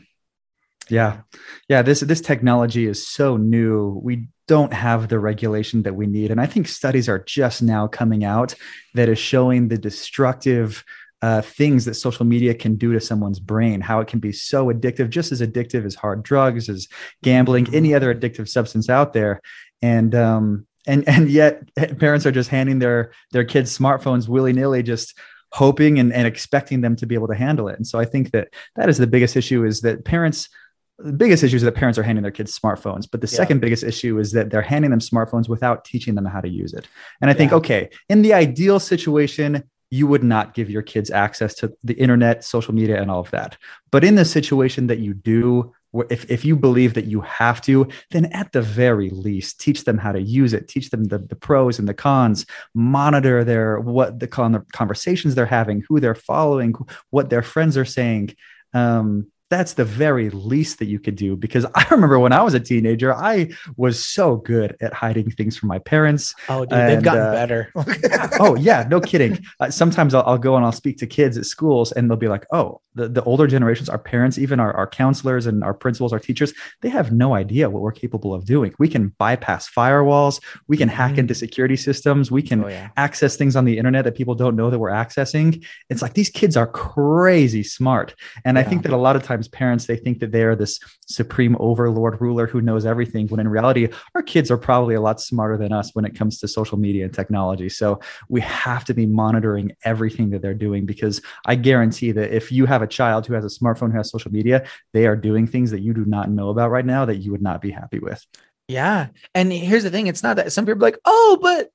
yeah. 0.89 1.21
Yeah 1.67 1.81
this 1.81 1.99
this 1.99 2.21
technology 2.21 2.87
is 2.87 3.07
so 3.07 3.37
new. 3.37 3.99
We 4.03 4.27
don't 4.47 4.73
have 4.73 5.07
the 5.07 5.19
regulation 5.19 5.83
that 5.83 5.95
we 5.95 6.05
need. 6.05 6.31
And 6.31 6.39
I 6.39 6.45
think 6.45 6.67
studies 6.67 7.09
are 7.09 7.19
just 7.19 7.61
now 7.61 7.87
coming 7.87 8.23
out 8.23 8.53
that 8.93 9.09
is 9.09 9.17
showing 9.17 9.67
the 9.67 9.77
destructive 9.77 10.83
uh, 11.21 11.41
things 11.41 11.85
that 11.85 11.95
social 11.95 12.25
media 12.25 12.53
can 12.53 12.75
do 12.75 12.93
to 12.93 12.99
someone's 12.99 13.39
brain, 13.39 13.81
how 13.81 13.99
it 13.99 14.07
can 14.07 14.19
be 14.19 14.31
so 14.31 14.67
addictive, 14.67 15.09
just 15.09 15.31
as 15.31 15.41
addictive 15.41 15.85
as 15.85 15.95
hard 15.95 16.21
drugs, 16.21 16.69
as 16.69 16.87
gambling, 17.23 17.73
any 17.73 17.93
other 17.93 18.13
addictive 18.13 18.47
substance 18.47 18.89
out 18.89 19.13
there. 19.13 19.41
And 19.81 20.13
um, 20.13 20.67
and 20.85 21.03
and 21.09 21.29
yet 21.29 21.73
parents 21.99 22.25
are 22.25 22.31
just 22.31 22.49
handing 22.49 22.79
their 22.79 23.11
their 23.31 23.45
kids 23.45 23.75
smartphones 23.75 24.27
willy 24.27 24.53
nilly, 24.53 24.83
just 24.83 25.17
hoping 25.51 25.99
and, 25.99 26.11
and 26.13 26.27
expecting 26.27 26.81
them 26.81 26.95
to 26.97 27.05
be 27.05 27.15
able 27.15 27.29
to 27.29 27.35
handle 27.35 27.69
it. 27.69 27.77
And 27.77 27.87
so 27.87 27.97
I 27.97 28.05
think 28.05 28.31
that 28.31 28.49
that 28.75 28.89
is 28.89 28.97
the 28.97 29.07
biggest 29.07 29.37
issue 29.37 29.63
is 29.63 29.81
that 29.81 30.03
parents 30.03 30.49
the 30.97 31.11
biggest 31.11 31.43
issue 31.43 31.57
is 31.57 31.61
that 31.61 31.73
parents 31.73 31.99
are 31.99 32.03
handing 32.03 32.23
their 32.23 32.31
kids 32.31 32.57
smartphones 32.57 33.09
but 33.09 33.21
the 33.21 33.27
yeah. 33.27 33.37
second 33.37 33.59
biggest 33.59 33.83
issue 33.83 34.17
is 34.17 34.31
that 34.31 34.49
they're 34.49 34.61
handing 34.61 34.91
them 34.91 34.99
smartphones 34.99 35.49
without 35.49 35.83
teaching 35.83 36.15
them 36.15 36.25
how 36.25 36.41
to 36.41 36.49
use 36.49 36.73
it. 36.73 36.87
And 37.21 37.29
i 37.29 37.33
yeah. 37.33 37.37
think 37.37 37.53
okay 37.53 37.89
in 38.09 38.21
the 38.21 38.33
ideal 38.33 38.79
situation 38.79 39.63
you 39.91 40.07
would 40.07 40.23
not 40.23 40.53
give 40.53 40.69
your 40.69 40.81
kids 40.81 41.11
access 41.11 41.53
to 41.55 41.71
the 41.83 41.93
internet 41.93 42.43
social 42.43 42.73
media 42.73 43.01
and 43.01 43.09
all 43.11 43.21
of 43.21 43.31
that. 43.31 43.57
But 43.91 44.03
in 44.03 44.15
the 44.15 44.25
situation 44.25 44.87
that 44.87 44.99
you 44.99 45.13
do 45.13 45.73
if, 46.09 46.29
if 46.29 46.43
you 46.43 46.57
believe 46.57 46.93
that 46.95 47.05
you 47.05 47.21
have 47.21 47.61
to 47.61 47.87
then 48.11 48.25
at 48.33 48.51
the 48.51 48.61
very 48.61 49.09
least 49.11 49.61
teach 49.61 49.85
them 49.85 49.97
how 49.97 50.11
to 50.11 50.21
use 50.21 50.53
it. 50.53 50.67
Teach 50.67 50.89
them 50.89 51.05
the, 51.05 51.19
the 51.19 51.37
pros 51.37 51.79
and 51.79 51.87
the 51.87 51.93
cons. 51.93 52.45
Monitor 52.73 53.45
their 53.45 53.79
what 53.79 54.19
the 54.19 54.27
conversations 54.27 55.35
they're 55.35 55.45
having 55.45 55.83
who 55.87 56.01
they're 56.01 56.15
following 56.15 56.73
what 57.11 57.29
their 57.29 57.43
friends 57.43 57.77
are 57.77 57.85
saying. 57.85 58.35
Um, 58.73 59.31
that's 59.49 59.73
the 59.73 59.85
very 59.85 60.29
least 60.31 60.79
that 60.79 60.85
you 60.85 60.99
could 60.99 61.15
do 61.15 61.35
because 61.35 61.65
I 61.75 61.85
remember 61.91 62.19
when 62.19 62.33
I 62.33 62.41
was 62.41 62.53
a 62.53 62.59
teenager, 62.59 63.13
I 63.13 63.49
was 63.77 64.03
so 64.03 64.37
good 64.37 64.75
at 64.81 64.93
hiding 64.93 65.31
things 65.31 65.57
from 65.57 65.69
my 65.69 65.79
parents. 65.79 66.33
Oh, 66.49 66.65
dude, 66.65 66.73
and, 66.73 66.89
they've 66.89 67.03
gotten 67.03 67.23
uh, 67.23 67.31
better. 67.31 67.71
oh, 68.39 68.55
yeah, 68.55 68.87
no 68.89 68.99
kidding. 68.99 69.43
Uh, 69.59 69.69
sometimes 69.69 70.13
I'll, 70.13 70.23
I'll, 70.25 70.37
go 70.37 70.55
and 70.55 70.65
I'll 70.65 70.71
speak 70.71 70.97
to 70.97 71.07
kids 71.07 71.37
at 71.37 71.45
schools 71.45 71.91
and 71.91 72.09
they'll 72.09 72.17
be 72.17 72.27
like, 72.27 72.45
oh, 72.51 72.81
the, 72.95 73.09
the 73.09 73.23
older 73.23 73.45
generations, 73.45 73.89
our 73.89 73.97
parents, 73.97 74.37
even 74.37 74.59
our, 74.59 74.73
our 74.73 74.87
counselors 74.87 75.45
and 75.45 75.63
our 75.63 75.73
principals, 75.73 76.13
our 76.13 76.19
teachers, 76.19 76.53
they 76.81 76.89
have 76.89 77.11
no 77.11 77.35
idea 77.35 77.69
what 77.69 77.81
we're 77.81 77.91
capable 77.91 78.33
of 78.33 78.45
doing. 78.45 78.73
We 78.79 78.87
can 78.87 79.09
bypass 79.19 79.69
firewalls, 79.69 80.41
we 80.67 80.77
can 80.77 80.87
hack 80.87 81.11
mm-hmm. 81.11 81.21
into 81.21 81.35
security 81.35 81.75
systems, 81.75 82.31
we 82.31 82.41
can 82.41 82.63
oh, 82.63 82.67
yeah. 82.67 82.89
access 82.97 83.35
things 83.35 83.55
on 83.55 83.65
the 83.65 83.77
internet 83.77 84.05
that 84.05 84.15
people 84.15 84.33
don't 84.33 84.55
know 84.55 84.69
that 84.69 84.79
we're 84.79 84.91
accessing. 84.91 85.65
It's 85.89 86.01
like 86.01 86.13
these 86.13 86.29
kids 86.29 86.55
are 86.55 86.67
crazy 86.67 87.63
smart. 87.63 88.15
And 88.45 88.55
yeah. 88.55 88.61
I 88.61 88.63
think 88.63 88.83
that 88.83 88.93
a 88.93 88.97
lot 88.97 89.15
of 89.15 89.23
times, 89.23 89.34
parents 89.47 89.85
they 89.85 89.97
think 89.97 90.19
that 90.19 90.31
they 90.31 90.43
are 90.43 90.55
this 90.55 90.79
supreme 91.07 91.55
overlord 91.59 92.19
ruler 92.21 92.47
who 92.47 92.61
knows 92.61 92.85
everything 92.85 93.27
when 93.27 93.39
in 93.39 93.47
reality 93.47 93.87
our 94.15 94.23
kids 94.23 94.49
are 94.49 94.57
probably 94.57 94.95
a 94.95 95.01
lot 95.01 95.21
smarter 95.21 95.57
than 95.57 95.71
us 95.71 95.93
when 95.93 96.05
it 96.05 96.15
comes 96.15 96.39
to 96.39 96.47
social 96.47 96.77
media 96.77 97.05
and 97.05 97.13
technology. 97.13 97.69
So 97.69 97.99
we 98.29 98.41
have 98.41 98.85
to 98.85 98.93
be 98.93 99.05
monitoring 99.05 99.71
everything 99.83 100.29
that 100.31 100.41
they're 100.41 100.53
doing 100.53 100.85
because 100.85 101.21
i 101.45 101.55
guarantee 101.55 102.11
that 102.11 102.35
if 102.35 102.51
you 102.51 102.65
have 102.65 102.81
a 102.81 102.87
child 102.87 103.25
who 103.25 103.33
has 103.33 103.45
a 103.45 103.59
smartphone 103.59 103.91
who 103.91 103.97
has 103.97 104.09
social 104.09 104.31
media 104.31 104.65
they 104.93 105.05
are 105.07 105.15
doing 105.15 105.47
things 105.47 105.71
that 105.71 105.81
you 105.81 105.93
do 105.93 106.05
not 106.05 106.29
know 106.29 106.49
about 106.49 106.71
right 106.71 106.85
now 106.85 107.05
that 107.05 107.17
you 107.17 107.31
would 107.31 107.41
not 107.41 107.61
be 107.61 107.71
happy 107.71 107.99
with. 107.99 108.25
Yeah. 108.67 109.07
And 109.35 109.51
here's 109.53 109.83
the 109.83 109.91
thing 109.91 110.07
it's 110.07 110.23
not 110.23 110.37
that 110.37 110.51
some 110.51 110.65
people 110.65 110.83
are 110.83 110.87
like 110.87 110.99
oh 111.05 111.37
but 111.41 111.69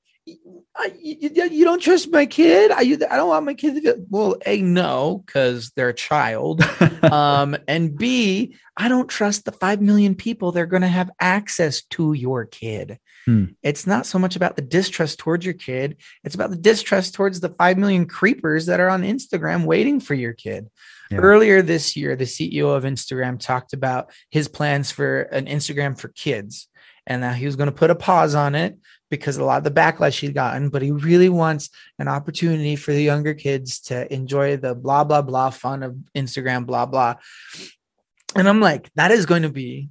I, 0.75 0.93
you, 1.01 1.29
you, 1.33 1.65
don't 1.65 1.81
trust 1.81 2.11
my 2.11 2.25
kid. 2.25 2.71
I, 2.71 2.81
I 2.81 3.15
don't 3.15 3.27
want 3.27 3.45
my 3.45 3.55
kid 3.55 3.75
to 3.75 3.81
feel 3.81 4.05
well. 4.09 4.35
A 4.45 4.61
no, 4.61 5.23
because 5.25 5.71
they're 5.75 5.89
a 5.89 5.93
child. 5.93 6.61
um, 7.03 7.57
and 7.67 7.97
B, 7.97 8.55
I 8.77 8.87
don't 8.87 9.09
trust 9.09 9.45
the 9.45 9.51
five 9.51 9.81
million 9.81 10.15
people 10.15 10.51
they're 10.51 10.65
going 10.67 10.83
to 10.83 10.87
have 10.87 11.09
access 11.19 11.83
to 11.91 12.13
your 12.13 12.45
kid. 12.45 12.99
Hmm. 13.25 13.45
It's 13.63 13.87
not 13.87 14.05
so 14.05 14.19
much 14.19 14.35
about 14.35 14.55
the 14.55 14.61
distrust 14.61 15.19
towards 15.19 15.43
your 15.43 15.55
kid; 15.55 15.97
it's 16.23 16.35
about 16.35 16.51
the 16.51 16.55
distrust 16.55 17.15
towards 17.15 17.39
the 17.39 17.49
five 17.49 17.77
million 17.77 18.05
creepers 18.05 18.67
that 18.67 18.79
are 18.79 18.89
on 18.89 19.01
Instagram 19.03 19.65
waiting 19.65 19.99
for 19.99 20.13
your 20.13 20.33
kid. 20.33 20.69
Yeah. 21.09 21.17
Earlier 21.17 21.61
this 21.61 21.95
year, 21.95 22.15
the 22.15 22.25
CEO 22.25 22.75
of 22.75 22.83
Instagram 22.83 23.39
talked 23.39 23.73
about 23.73 24.11
his 24.29 24.47
plans 24.47 24.91
for 24.91 25.23
an 25.23 25.47
Instagram 25.47 25.99
for 25.99 26.09
kids 26.09 26.67
and 27.11 27.23
that 27.23 27.35
he 27.35 27.45
was 27.45 27.57
going 27.57 27.67
to 27.67 27.75
put 27.75 27.89
a 27.89 27.95
pause 27.95 28.35
on 28.35 28.55
it 28.55 28.77
because 29.09 29.35
a 29.35 29.43
lot 29.43 29.57
of 29.57 29.65
the 29.65 29.81
backlash 29.81 30.21
he'd 30.21 30.33
gotten, 30.33 30.69
but 30.69 30.81
he 30.81 30.91
really 30.91 31.27
wants 31.27 31.69
an 31.99 32.07
opportunity 32.07 32.77
for 32.77 32.93
the 32.93 33.03
younger 33.03 33.33
kids 33.33 33.81
to 33.81 34.11
enjoy 34.13 34.55
the 34.55 34.73
blah, 34.73 35.03
blah, 35.03 35.21
blah 35.21 35.49
fun 35.49 35.83
of 35.83 35.97
Instagram, 36.15 36.65
blah, 36.65 36.85
blah. 36.85 37.15
And 38.33 38.47
I'm 38.47 38.61
like, 38.61 38.89
that 38.95 39.11
is 39.11 39.25
going 39.25 39.41
to 39.41 39.49
be 39.49 39.89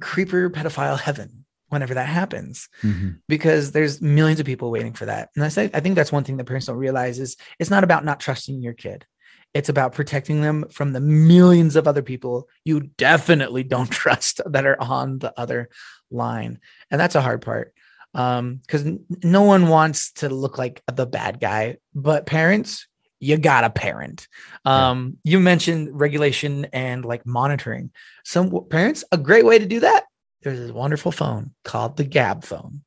creeper 0.00 0.50
pedophile 0.50 1.00
heaven 1.00 1.46
whenever 1.70 1.94
that 1.94 2.08
happens 2.08 2.68
mm-hmm. 2.82 3.12
because 3.26 3.72
there's 3.72 4.02
millions 4.02 4.38
of 4.38 4.44
people 4.44 4.70
waiting 4.70 4.92
for 4.92 5.06
that. 5.06 5.30
And 5.34 5.42
I 5.42 5.48
say, 5.48 5.70
I 5.72 5.80
think 5.80 5.94
that's 5.94 6.12
one 6.12 6.24
thing 6.24 6.36
that 6.36 6.44
parents 6.44 6.66
don't 6.66 6.76
realize 6.76 7.18
is 7.18 7.38
it's 7.58 7.70
not 7.70 7.84
about 7.84 8.04
not 8.04 8.20
trusting 8.20 8.60
your 8.60 8.74
kid. 8.74 9.06
It's 9.54 9.68
about 9.68 9.92
protecting 9.94 10.40
them 10.42 10.66
from 10.68 10.92
the 10.92 11.00
millions 11.00 11.76
of 11.76 11.86
other 11.86 12.02
people 12.02 12.48
you 12.64 12.90
definitely 12.98 13.62
don't 13.62 13.90
trust 14.02 14.42
that 14.44 14.66
are 14.66 14.80
on 14.82 15.20
the 15.20 15.32
other 15.40 15.70
line. 16.14 16.60
And 16.90 17.00
that's 17.00 17.14
a 17.14 17.20
hard 17.20 17.42
part 17.42 17.74
um 18.14 18.56
because 18.56 18.84
no 19.22 19.42
one 19.42 19.68
wants 19.68 20.12
to 20.12 20.28
look 20.28 20.56
like 20.56 20.82
the 20.92 21.06
bad 21.06 21.40
guy 21.40 21.76
but 21.94 22.26
parents 22.26 22.86
you 23.20 23.36
got 23.36 23.64
a 23.64 23.70
parent 23.70 24.28
um 24.64 25.18
yeah. 25.24 25.32
you 25.32 25.40
mentioned 25.40 25.88
regulation 25.92 26.66
and 26.72 27.04
like 27.04 27.26
monitoring. 27.26 27.90
Some 28.24 28.66
parents 28.70 29.04
a 29.12 29.18
great 29.18 29.44
way 29.44 29.58
to 29.58 29.66
do 29.66 29.80
that 29.80 30.04
there's 30.42 30.58
this 30.58 30.70
wonderful 30.70 31.10
phone 31.10 31.52
called 31.64 31.96
the 31.96 32.04
Gabb 32.04 32.44
phone. 32.44 32.82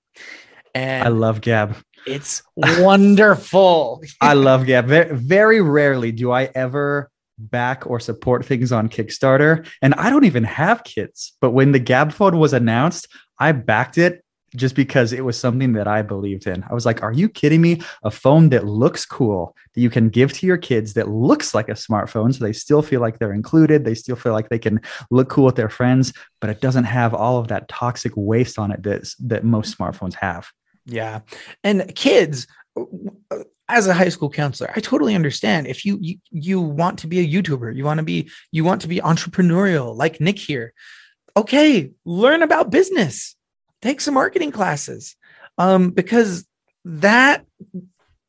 And 0.74 1.04
i 1.04 1.10
love 1.10 1.42
Gabb. 1.42 1.76
it's 2.06 2.44
wonderful. 2.56 4.02
I 4.22 4.34
love 4.34 4.62
Gabb. 4.62 4.86
Very, 4.86 5.16
very 5.16 5.62
rarely 5.62 6.12
do 6.12 6.32
i 6.32 6.46
ever 6.56 7.10
back 7.38 7.86
or 7.86 8.00
support 8.00 8.46
things 8.46 8.72
on 8.72 8.90
kickstarter 8.90 9.68
and 9.82 9.94
i 9.96 10.10
don't 10.10 10.26
even 10.26 10.44
have 10.44 10.84
kids 10.84 11.34
but 11.40 11.52
when 11.52 11.72
the 11.72 11.80
Gabb 11.80 12.12
phone 12.12 12.38
was 12.38 12.54
announced 12.54 13.08
i 13.40 13.52
backed 13.52 13.98
it 13.98 14.24
just 14.56 14.76
because 14.76 15.12
it 15.12 15.26
was 15.26 15.40
something 15.40 15.74
that 15.74 15.88
I 15.88 16.02
believed 16.02 16.48
in. 16.48 16.64
I 16.70 16.74
was 16.74 16.86
like, 16.86 17.04
are 17.04 17.12
you 17.12 17.28
kidding 17.28 17.62
me? 17.62 17.82
A 18.04 18.12
phone 18.12 18.50
that 18.50 18.66
looks 18.66 19.06
cool 19.06 19.56
that 19.74 19.82
you 19.82 19.90
can 19.90 20.10
give 20.10 20.32
to 20.34 20.48
your 20.48 20.58
kids 20.58 20.94
that 20.94 21.10
looks 21.10 21.54
like 21.54 21.70
a 21.70 21.74
smartphone 21.74 22.34
so 22.34 22.44
they 22.44 22.54
still 22.54 22.82
feel 22.82 23.02
like 23.02 23.20
they're 23.20 23.34
included, 23.34 23.84
they 23.84 23.96
still 23.96 24.16
feel 24.16 24.34
like 24.34 24.50
they 24.50 24.60
can 24.60 24.80
look 25.12 25.30
cool 25.30 25.46
with 25.46 25.56
their 25.56 25.70
friends, 25.70 26.14
but 26.40 26.50
it 26.50 26.62
doesn't 26.62 26.86
have 26.86 27.14
all 27.14 27.38
of 27.38 27.50
that 27.50 27.68
toxic 27.68 28.14
waste 28.16 28.58
on 28.58 28.72
it 28.72 28.84
that 28.84 29.10
that 29.20 29.44
most 29.44 29.78
smartphones 29.78 30.16
have. 30.16 30.50
Yeah. 30.88 31.22
And 31.64 31.94
kids 31.96 32.48
as 33.70 33.88
a 33.88 33.94
high 33.94 34.10
school 34.10 34.30
counselor, 34.30 34.72
I 34.76 34.80
totally 34.80 35.14
understand 35.14 35.68
if 35.68 35.86
you, 35.86 35.98
you 36.02 36.18
you 36.32 36.62
want 36.62 37.00
to 37.00 37.08
be 37.08 37.20
a 37.20 37.28
YouTuber, 37.28 37.76
you 37.76 37.84
want 37.84 38.00
to 38.00 38.04
be 38.04 38.30
you 38.52 38.64
want 38.64 38.82
to 38.82 38.88
be 38.88 39.00
entrepreneurial 39.02 39.96
like 39.96 40.20
Nick 40.22 40.40
here. 40.40 40.74
Okay, 41.36 41.92
learn 42.06 42.42
about 42.42 42.72
business 42.72 43.36
take 43.82 44.02
some 44.02 44.14
marketing 44.14 44.52
classes 44.52 45.16
um, 45.58 45.92
because 45.92 46.46
that 46.86 47.46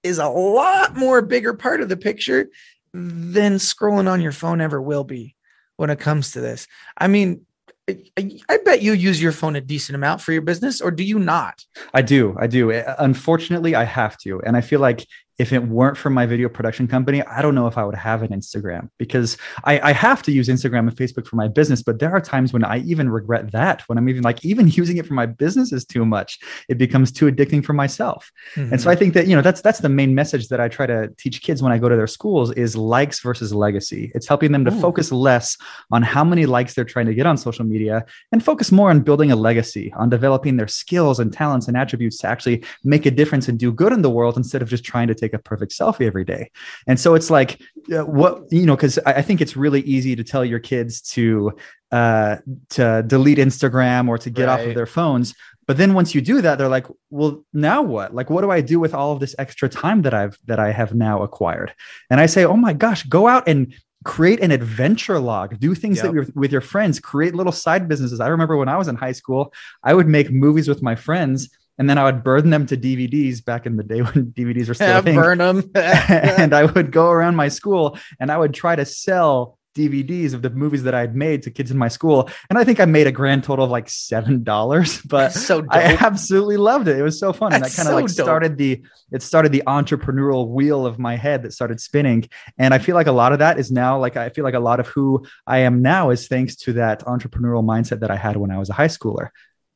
is 0.02 0.18
a 0.18 0.28
lot 0.28 0.96
more 0.96 1.22
bigger 1.22 1.54
part 1.54 1.80
of 1.80 1.88
the 1.88 1.96
picture 1.96 2.48
than 2.92 3.54
scrolling 3.54 4.10
on 4.10 4.20
your 4.20 4.32
phone 4.32 4.60
ever 4.60 4.80
will 4.80 5.04
be 5.04 5.34
when 5.76 5.90
it 5.90 6.00
comes 6.00 6.32
to 6.32 6.40
this. 6.40 6.66
I 6.96 7.08
mean, 7.08 7.46
I, 7.88 8.59
bet 8.64 8.83
you 8.83 8.92
use 8.92 9.23
your 9.23 9.33
phone 9.33 9.57
a 9.57 9.61
decent 9.61 9.97
amount 9.97 10.21
for 10.21 10.33
your 10.33 10.42
business, 10.42 10.80
or 10.80 10.90
do 10.90 11.02
you 11.02 11.18
not? 11.18 11.64
I 11.95 12.02
do. 12.02 12.37
I 12.38 12.47
do. 12.47 12.71
Unfortunately, 12.99 13.75
I 13.75 13.85
have 13.85 14.18
to. 14.18 14.40
And 14.42 14.57
I 14.57 14.61
feel 14.61 14.80
like 14.80 15.07
if 15.38 15.52
it 15.52 15.62
weren't 15.68 15.97
for 15.97 16.11
my 16.11 16.26
video 16.26 16.49
production 16.49 16.88
company, 16.88 17.23
I 17.23 17.40
don't 17.42 17.54
know 17.54 17.68
if 17.68 17.78
I 17.78 17.85
would 17.85 17.95
have 17.95 18.23
an 18.23 18.30
Instagram 18.30 18.90
because 18.99 19.37
I, 19.64 19.78
I, 19.80 19.92
have 19.92 20.21
to 20.25 20.33
use 20.33 20.49
Instagram 20.49 20.80
and 20.80 20.97
Facebook 20.97 21.26
for 21.28 21.37
my 21.37 21.47
business. 21.47 21.80
But 21.80 22.00
there 22.00 22.11
are 22.11 22.21
times 22.21 22.52
when 22.52 22.64
I 22.64 22.78
even 22.78 23.09
regret 23.09 23.52
that 23.52 23.83
when 23.88 23.99
I'm 23.99 24.09
even 24.09 24.23
like, 24.25 24.45
even 24.45 24.66
using 24.83 24.97
it 24.97 25.07
for 25.07 25.14
my 25.14 25.26
business 25.26 25.73
is 25.73 25.85
too 25.85 26.04
much. 26.04 26.40
It 26.68 26.76
becomes 26.76 27.12
too 27.12 27.26
addicting 27.26 27.64
for 27.64 27.73
myself. 27.73 28.33
Mm-hmm. 28.57 28.73
And 28.73 28.80
so 28.83 28.90
I 28.90 28.97
think 28.97 29.14
that, 29.14 29.28
you 29.28 29.37
know, 29.37 29.42
that's, 29.42 29.61
that's 29.61 29.78
the 29.78 29.88
main 29.88 30.14
message 30.14 30.49
that 30.49 30.61
I 30.61 30.68
try 30.68 30.87
to 30.87 31.09
teach 31.16 31.40
kids 31.40 31.62
when 31.62 31.71
I 31.71 31.78
go 31.78 31.88
to 31.88 31.95
their 31.95 32.09
schools 32.09 32.50
is 32.52 32.76
likes 32.76 33.21
versus 33.21 33.54
legacy. 33.54 34.11
It's 34.16 34.26
helping 34.26 34.50
them 34.50 34.64
to 34.64 34.73
Ooh. 34.73 34.80
focus 34.80 35.12
less 35.12 35.57
on 35.92 36.02
how 36.02 36.25
many 36.25 36.47
likes 36.47 36.75
they're 36.75 36.85
trying 36.85 37.07
to 37.07 37.14
get 37.14 37.26
on 37.26 37.37
social 37.37 37.64
media 37.64 38.04
and 38.33 38.45
focus 38.45 38.73
more 38.73 38.90
on 38.90 39.00
building 39.00 39.30
a 39.30 39.37
legacy, 39.37 39.92
on 39.97 40.09
developing 40.09 40.57
their 40.57 40.68
skills 40.68 41.21
and 41.21 41.33
talents 41.33 41.68
and 41.68 41.76
attributes 41.76 42.18
to 42.18 42.26
actually 42.26 42.64
make 42.83 43.07
a 43.07 43.11
difference 43.11 43.47
and 43.47 43.59
do 43.59 43.73
good 43.73 43.92
in 43.92 44.02
the 44.02 44.11
world 44.11 44.37
instead 44.37 44.62
of 44.62 44.68
just 44.68 44.85
trying 44.85 45.07
to 45.07 45.14
take 45.14 45.27
take 45.28 45.38
a 45.38 45.42
perfect 45.42 45.73
selfie 45.73 46.06
every 46.06 46.25
day. 46.25 46.50
And 46.87 46.99
so 46.99 47.14
it's 47.14 47.30
like, 47.30 47.61
uh, 47.92 48.04
what, 48.04 48.44
you 48.50 48.66
know, 48.66 48.76
because 48.76 48.99
I, 49.06 49.14
I 49.14 49.23
think 49.23 49.40
it's 49.40 49.56
really 49.56 49.82
easy 49.82 50.16
to 50.16 50.25
tell 50.25 50.44
your 50.44 50.58
kids 50.58 51.00
to, 51.12 51.52
uh, 51.92 52.37
to 52.70 53.04
delete 53.06 53.38
Instagram 53.38 54.08
or 54.08 54.18
to 54.18 54.30
get 54.30 54.47
right. 54.47 54.61
off 54.61 54.66
of 54.66 54.75
their 54.75 54.87
phones. 54.87 55.35
But 55.66 55.76
then 55.76 55.92
once 55.92 56.14
you 56.14 56.20
do 56.23 56.40
that, 56.40 56.56
they're 56.56 56.68
like, 56.68 56.87
well, 57.11 57.44
now 57.52 57.82
what? 57.82 58.14
Like, 58.14 58.30
what 58.30 58.40
do 58.40 58.50
I 58.50 58.62
do 58.62 58.80
with 58.80 58.94
all 58.94 59.12
of 59.12 59.20
this 59.20 59.35
extra 59.38 59.68
time 59.68 60.02
that 60.02 60.14
I've, 60.14 60.38
that 60.47 60.58
I 60.58 60.73
have 60.73 60.94
now 60.94 61.23
acquired? 61.23 61.75
And 62.11 62.20
I 62.20 62.26
say, 62.26 62.44
oh 62.44 62.56
my 62.56 62.73
gosh, 62.73 63.02
go 63.04 63.28
out 63.28 63.47
and 63.47 63.75
create 64.04 64.40
an 64.40 64.52
adventure 64.52 65.18
log 65.18 65.58
do 65.58 65.75
things 65.75 65.97
yep. 65.97 66.06
that 66.06 66.12
you're 66.14 66.26
with 66.37 66.52
your 66.52 66.61
friends 66.61 67.00
create 67.00 67.35
little 67.35 67.52
side 67.52 67.88
businesses 67.88 68.20
i 68.20 68.28
remember 68.28 68.56
when 68.56 68.68
i 68.68 68.76
was 68.76 68.87
in 68.87 68.94
high 68.94 69.12
school 69.12 69.52
i 69.82 69.92
would 69.92 70.06
make 70.06 70.30
movies 70.30 70.68
with 70.68 70.82
my 70.82 70.94
friends 70.94 71.50
and 71.78 71.88
then 71.88 71.99
I 71.99 72.04
would 72.04 72.25
burn 72.25 72.50
them 72.50 72.66
to 72.66 72.76
DVDs 72.76 73.44
back 73.44 73.66
in 73.66 73.76
the 73.76 73.85
day 73.85 74.02
when 74.02 74.32
DVDs 74.32 74.68
were 74.68 74.75
still 74.75 74.88
yeah, 74.88 75.00
burn 75.00 75.38
them. 75.38 75.70
and 75.75 76.54
I 76.54 76.64
would 76.64 76.92
go 76.92 77.11
around 77.11 77.37
my 77.37 77.49
school 77.49 77.99
and 78.20 78.30
I 78.30 78.37
would 78.37 78.54
try 78.54 78.76
to 78.76 78.85
sell 78.85 79.58
DVDs 79.78 80.35
of 80.35 80.42
the 80.42 80.50
movies 80.50 80.82
that 80.82 80.94
I 80.94 81.00
had 81.00 81.14
made 81.14 81.44
to 81.44 81.50
kids 81.50 81.70
in 81.70 81.78
my 81.78 81.87
school. 81.87 82.28
And 82.50 82.58
I 82.58 82.64
think 82.64 82.80
I 82.80 82.85
made 82.85 83.06
a 83.06 83.12
grand 83.12 83.44
total 83.44 83.64
of 83.64 83.70
like 83.70 83.88
seven 83.88 84.42
dollars, 84.42 85.00
but 85.06 85.32
so 85.32 85.61
dope. 85.61 85.73
I 85.73 85.97
absolutely 86.00 86.56
loved 86.56 86.88
it. 86.88 86.99
It 86.99 87.02
was 87.02 87.18
so 87.18 87.32
fun. 87.32 87.52
That's 87.52 87.62
and 87.62 87.70
that 87.70 87.76
kind 87.76 87.88
of 87.88 87.92
so 87.92 87.97
like 87.97 88.06
dope. 88.06 88.26
started 88.26 88.58
the 88.58 88.82
it 89.12 89.23
started 89.23 89.52
the 89.52 89.62
entrepreneurial 89.66 90.49
wheel 90.49 90.85
of 90.85 90.99
my 90.99 91.16
head 91.16 91.42
that 91.44 91.52
started 91.52 91.80
spinning. 91.80 92.28
And 92.58 92.75
I 92.75 92.78
feel 92.78 92.97
like 92.97 93.06
a 93.06 93.12
lot 93.12 93.32
of 93.32 93.38
that 93.38 93.58
is 93.58 93.70
now 93.70 93.99
like 93.99 94.16
I 94.16 94.30
feel 94.30 94.44
like 94.44 94.54
a 94.54 94.61
lot 94.61 94.80
of 94.80 94.88
who 94.88 95.25
I 95.47 95.58
am 95.58 95.80
now 95.80 96.11
is 96.11 96.26
thanks 96.26 96.56
to 96.56 96.73
that 96.75 97.04
entrepreneurial 97.04 97.64
mindset 97.64 98.00
that 98.00 98.11
I 98.11 98.16
had 98.16 98.37
when 98.37 98.50
I 98.50 98.58
was 98.58 98.70
a 98.70 98.75
high 98.75 98.88
schooler. 98.88 99.28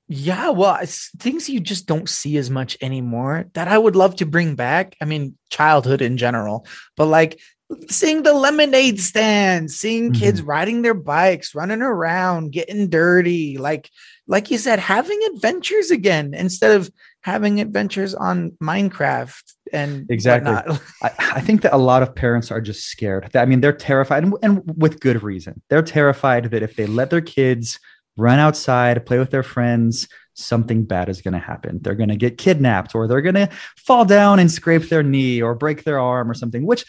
Yeah, 0.09 0.50
well, 0.50 0.78
it's 0.82 1.11
things 1.18 1.49
you 1.49 1.61
just 1.61 1.87
don't 1.87 2.09
see 2.09 2.37
as 2.37 2.50
much 2.50 2.76
anymore 2.80 3.47
that 3.54 3.68
I 3.68 3.78
would 3.78 3.97
love 3.97 4.16
to 4.16 4.26
bring 4.26 4.56
back. 4.56 4.97
I 5.00 5.04
mean, 5.04 5.38
childhood 5.50 6.02
in 6.02 6.16
general, 6.16 6.66
but 6.97 7.06
like 7.06 7.40
seeing 7.88 8.23
the 8.23 8.32
lemonade 8.32 9.00
stand, 9.00 9.71
seeing 9.71 10.12
mm-hmm. 10.12 10.21
kids 10.21 10.42
riding 10.42 10.82
their 10.82 10.94
bikes, 10.94 11.54
running 11.54 11.82
around, 11.82 12.52
getting 12.52 12.88
dirty, 12.88 13.59
like 13.59 13.90
like 14.26 14.50
you 14.50 14.59
said, 14.59 14.78
having 14.78 15.18
adventures 15.35 15.90
again 15.90 16.35
instead 16.35 16.76
of 16.76 16.90
having 17.23 17.61
adventures 17.61 18.14
on 18.14 18.52
Minecraft 18.62 19.42
and 19.73 20.06
exactly. 20.11 20.52
I, 21.02 21.11
I, 21.18 21.40
think 21.40 21.62
that 21.62 21.73
a 21.73 21.78
lot 21.78 22.02
of 22.02 22.14
parents 22.14 22.50
are 22.50 22.61
just 22.61 22.87
scared. 22.87 23.35
I 23.35 23.47
mean, 23.47 23.61
they're 23.61 23.73
terrified, 23.73 24.25
and, 24.25 24.35
and 24.42 24.62
with 24.76 25.00
good 25.00 25.23
reason. 25.23 25.62
They're 25.71 25.82
terrified 25.82 26.50
that 26.50 26.62
if 26.62 26.76
they 26.76 26.87
let 26.87 27.11
their 27.11 27.21
kids 27.21 27.80
run 28.16 28.38
outside, 28.38 29.04
play 29.07 29.19
with 29.19 29.31
their 29.31 29.42
friends, 29.42 30.09
something 30.35 30.85
bad 30.85 31.09
is 31.09 31.21
going 31.21 31.35
to 31.35 31.40
happen. 31.40 31.78
They're 31.83 31.95
going 31.95 32.09
to 32.09 32.16
get 32.16 32.38
kidnapped 32.38 32.95
or 32.95 33.07
they're 33.07 33.21
going 33.21 33.35
to 33.35 33.49
fall 33.76 34.04
down 34.04 34.38
and 34.38 34.50
scrape 34.50 34.88
their 34.88 35.02
knee 35.02 35.42
or 35.42 35.54
break 35.54 35.85
their 35.85 36.00
arm 36.00 36.31
or 36.31 36.35
something, 36.35 36.64
which, 36.64 36.85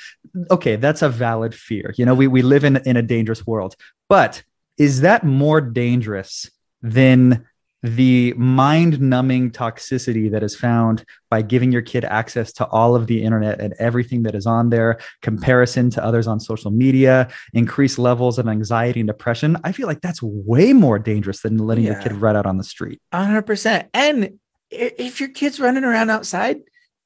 okay, 0.49 0.75
that's 0.75 1.01
a 1.01 1.09
valid 1.09 1.53
fear. 1.53 1.93
You 1.97 2.05
know, 2.05 2.15
we, 2.15 2.27
we 2.27 2.41
live 2.41 2.63
in, 2.63 2.77
in 2.77 2.97
a 2.97 3.01
dangerous 3.01 3.45
world. 3.45 3.75
But 4.09 4.43
is 4.77 5.01
that 5.01 5.23
more 5.23 5.61
dangerous 5.61 6.49
than 6.81 7.45
the 7.83 8.33
mind 8.37 9.01
numbing 9.01 9.51
toxicity 9.51 10.31
that 10.31 10.41
is 10.41 10.55
found 10.55 11.03
by 11.29 11.41
giving 11.41 11.71
your 11.71 11.81
kid 11.81 12.05
access 12.05 12.53
to 12.53 12.65
all 12.67 12.95
of 12.95 13.07
the 13.07 13.21
internet 13.21 13.59
and 13.59 13.73
everything 13.77 14.23
that 14.23 14.35
is 14.35 14.45
on 14.45 14.69
there, 14.69 14.97
comparison 15.21 15.89
to 15.89 16.03
others 16.03 16.25
on 16.25 16.39
social 16.39 16.71
media, 16.71 17.27
increased 17.53 17.99
levels 17.99 18.39
of 18.39 18.47
anxiety 18.47 19.01
and 19.01 19.07
depression. 19.07 19.57
I 19.65 19.73
feel 19.73 19.85
like 19.85 19.99
that's 19.99 20.21
way 20.23 20.71
more 20.71 20.97
dangerous 20.97 21.41
than 21.41 21.57
letting 21.57 21.83
yeah. 21.83 21.93
your 21.93 22.01
kid 22.01 22.13
run 22.13 22.37
out 22.37 22.45
on 22.45 22.57
the 22.57 22.63
street. 22.63 23.01
100%. 23.13 23.89
And 23.93 24.39
if 24.71 25.19
your 25.19 25.29
kid's 25.29 25.59
running 25.59 25.83
around 25.83 26.09
outside, 26.09 26.61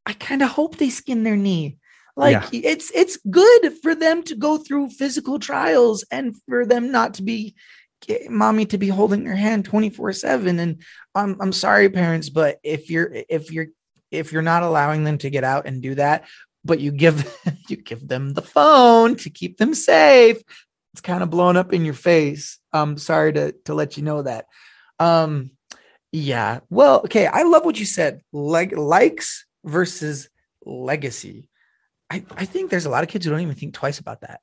I 0.05 0.13
kind 0.13 0.43
of 0.43 0.49
hope 0.49 0.77
they 0.77 0.91
skin 0.91 1.23
their 1.23 1.35
knee. 1.35 1.77
Like 2.15 2.51
yeah. 2.51 2.61
it's 2.63 2.91
it's 2.95 3.17
good 3.29 3.73
for 3.83 3.93
them 3.93 4.23
to 4.23 4.35
go 4.35 4.57
through 4.57 4.89
physical 4.89 5.37
trials 5.37 6.03
and 6.09 6.35
for 6.47 6.65
them 6.65 6.91
not 6.91 7.13
to 7.15 7.23
be 7.23 7.55
mommy 8.29 8.65
to 8.65 8.77
be 8.77 8.87
holding 8.87 9.23
your 9.23 9.35
hand 9.35 9.65
24 9.65 10.13
7 10.13 10.59
and 10.59 10.81
I'm, 11.13 11.37
I'm 11.41 11.51
sorry 11.51 11.89
parents 11.89 12.29
but 12.29 12.59
if 12.63 12.89
you're 12.89 13.11
if 13.29 13.51
you're 13.51 13.67
if 14.11 14.31
you're 14.31 14.41
not 14.41 14.63
allowing 14.63 15.03
them 15.03 15.17
to 15.19 15.29
get 15.29 15.43
out 15.43 15.65
and 15.65 15.81
do 15.81 15.95
that 15.95 16.25
but 16.63 16.79
you 16.79 16.91
give 16.91 17.37
you 17.67 17.77
give 17.77 18.07
them 18.07 18.33
the 18.33 18.41
phone 18.41 19.15
to 19.17 19.29
keep 19.29 19.57
them 19.57 19.73
safe 19.73 20.41
it's 20.97 21.01
kind 21.03 21.21
of 21.21 21.29
blown 21.29 21.57
up 21.57 21.73
in 21.73 21.85
your 21.85 21.93
face. 21.93 22.57
I'm 22.73 22.97
sorry 22.97 23.31
to 23.33 23.51
to 23.65 23.75
let 23.75 23.97
you 23.97 24.03
know 24.03 24.23
that. 24.23 24.47
Um 24.99 25.51
yeah 26.13 26.61
well 26.69 27.01
okay 27.01 27.27
i 27.27 27.43
love 27.43 27.65
what 27.65 27.77
you 27.77 27.85
said 27.85 28.21
like 28.31 28.75
likes 28.75 29.45
versus 29.63 30.29
legacy. 30.65 31.49
I 32.09 32.23
i 32.35 32.45
think 32.45 32.71
there's 32.71 32.87
a 32.87 32.89
lot 32.89 33.03
of 33.03 33.09
kids 33.09 33.25
who 33.25 33.31
don't 33.31 33.41
even 33.41 33.55
think 33.55 33.75
twice 33.75 33.99
about 33.99 34.21
that 34.21 34.39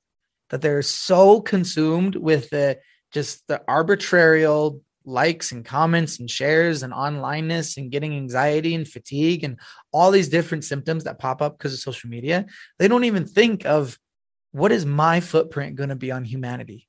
that 0.50 0.60
they're 0.60 0.82
so 0.82 1.40
consumed 1.40 2.14
with 2.14 2.50
the 2.50 2.78
just 3.14 3.46
the 3.46 3.62
arbitrarial 3.68 4.80
likes 5.06 5.52
and 5.52 5.64
comments 5.64 6.18
and 6.18 6.30
shares 6.30 6.82
and 6.82 6.92
onlineness 6.92 7.76
and 7.76 7.90
getting 7.90 8.14
anxiety 8.14 8.74
and 8.74 8.88
fatigue 8.88 9.44
and 9.44 9.58
all 9.92 10.10
these 10.10 10.28
different 10.28 10.64
symptoms 10.64 11.04
that 11.04 11.18
pop 11.18 11.42
up 11.42 11.56
because 11.56 11.74
of 11.74 11.78
social 11.78 12.08
media 12.08 12.46
they 12.78 12.88
don't 12.88 13.04
even 13.04 13.26
think 13.26 13.66
of 13.66 13.98
what 14.52 14.72
is 14.72 14.86
my 14.86 15.20
footprint 15.20 15.74
going 15.74 15.88
to 15.88 15.96
be 15.96 16.12
on 16.12 16.24
humanity. 16.24 16.86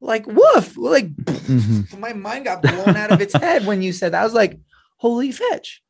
Like 0.00 0.24
woof 0.26 0.76
like 0.76 1.14
mm-hmm. 1.14 2.00
my 2.00 2.12
mind 2.12 2.44
got 2.46 2.62
blown 2.62 2.96
out 2.96 3.10
of 3.10 3.20
its 3.20 3.34
head 3.34 3.66
when 3.66 3.82
you 3.82 3.92
said 3.92 4.12
that. 4.12 4.22
I 4.22 4.24
was 4.24 4.34
like 4.34 4.58
holy 4.96 5.32
fetch 5.32 5.82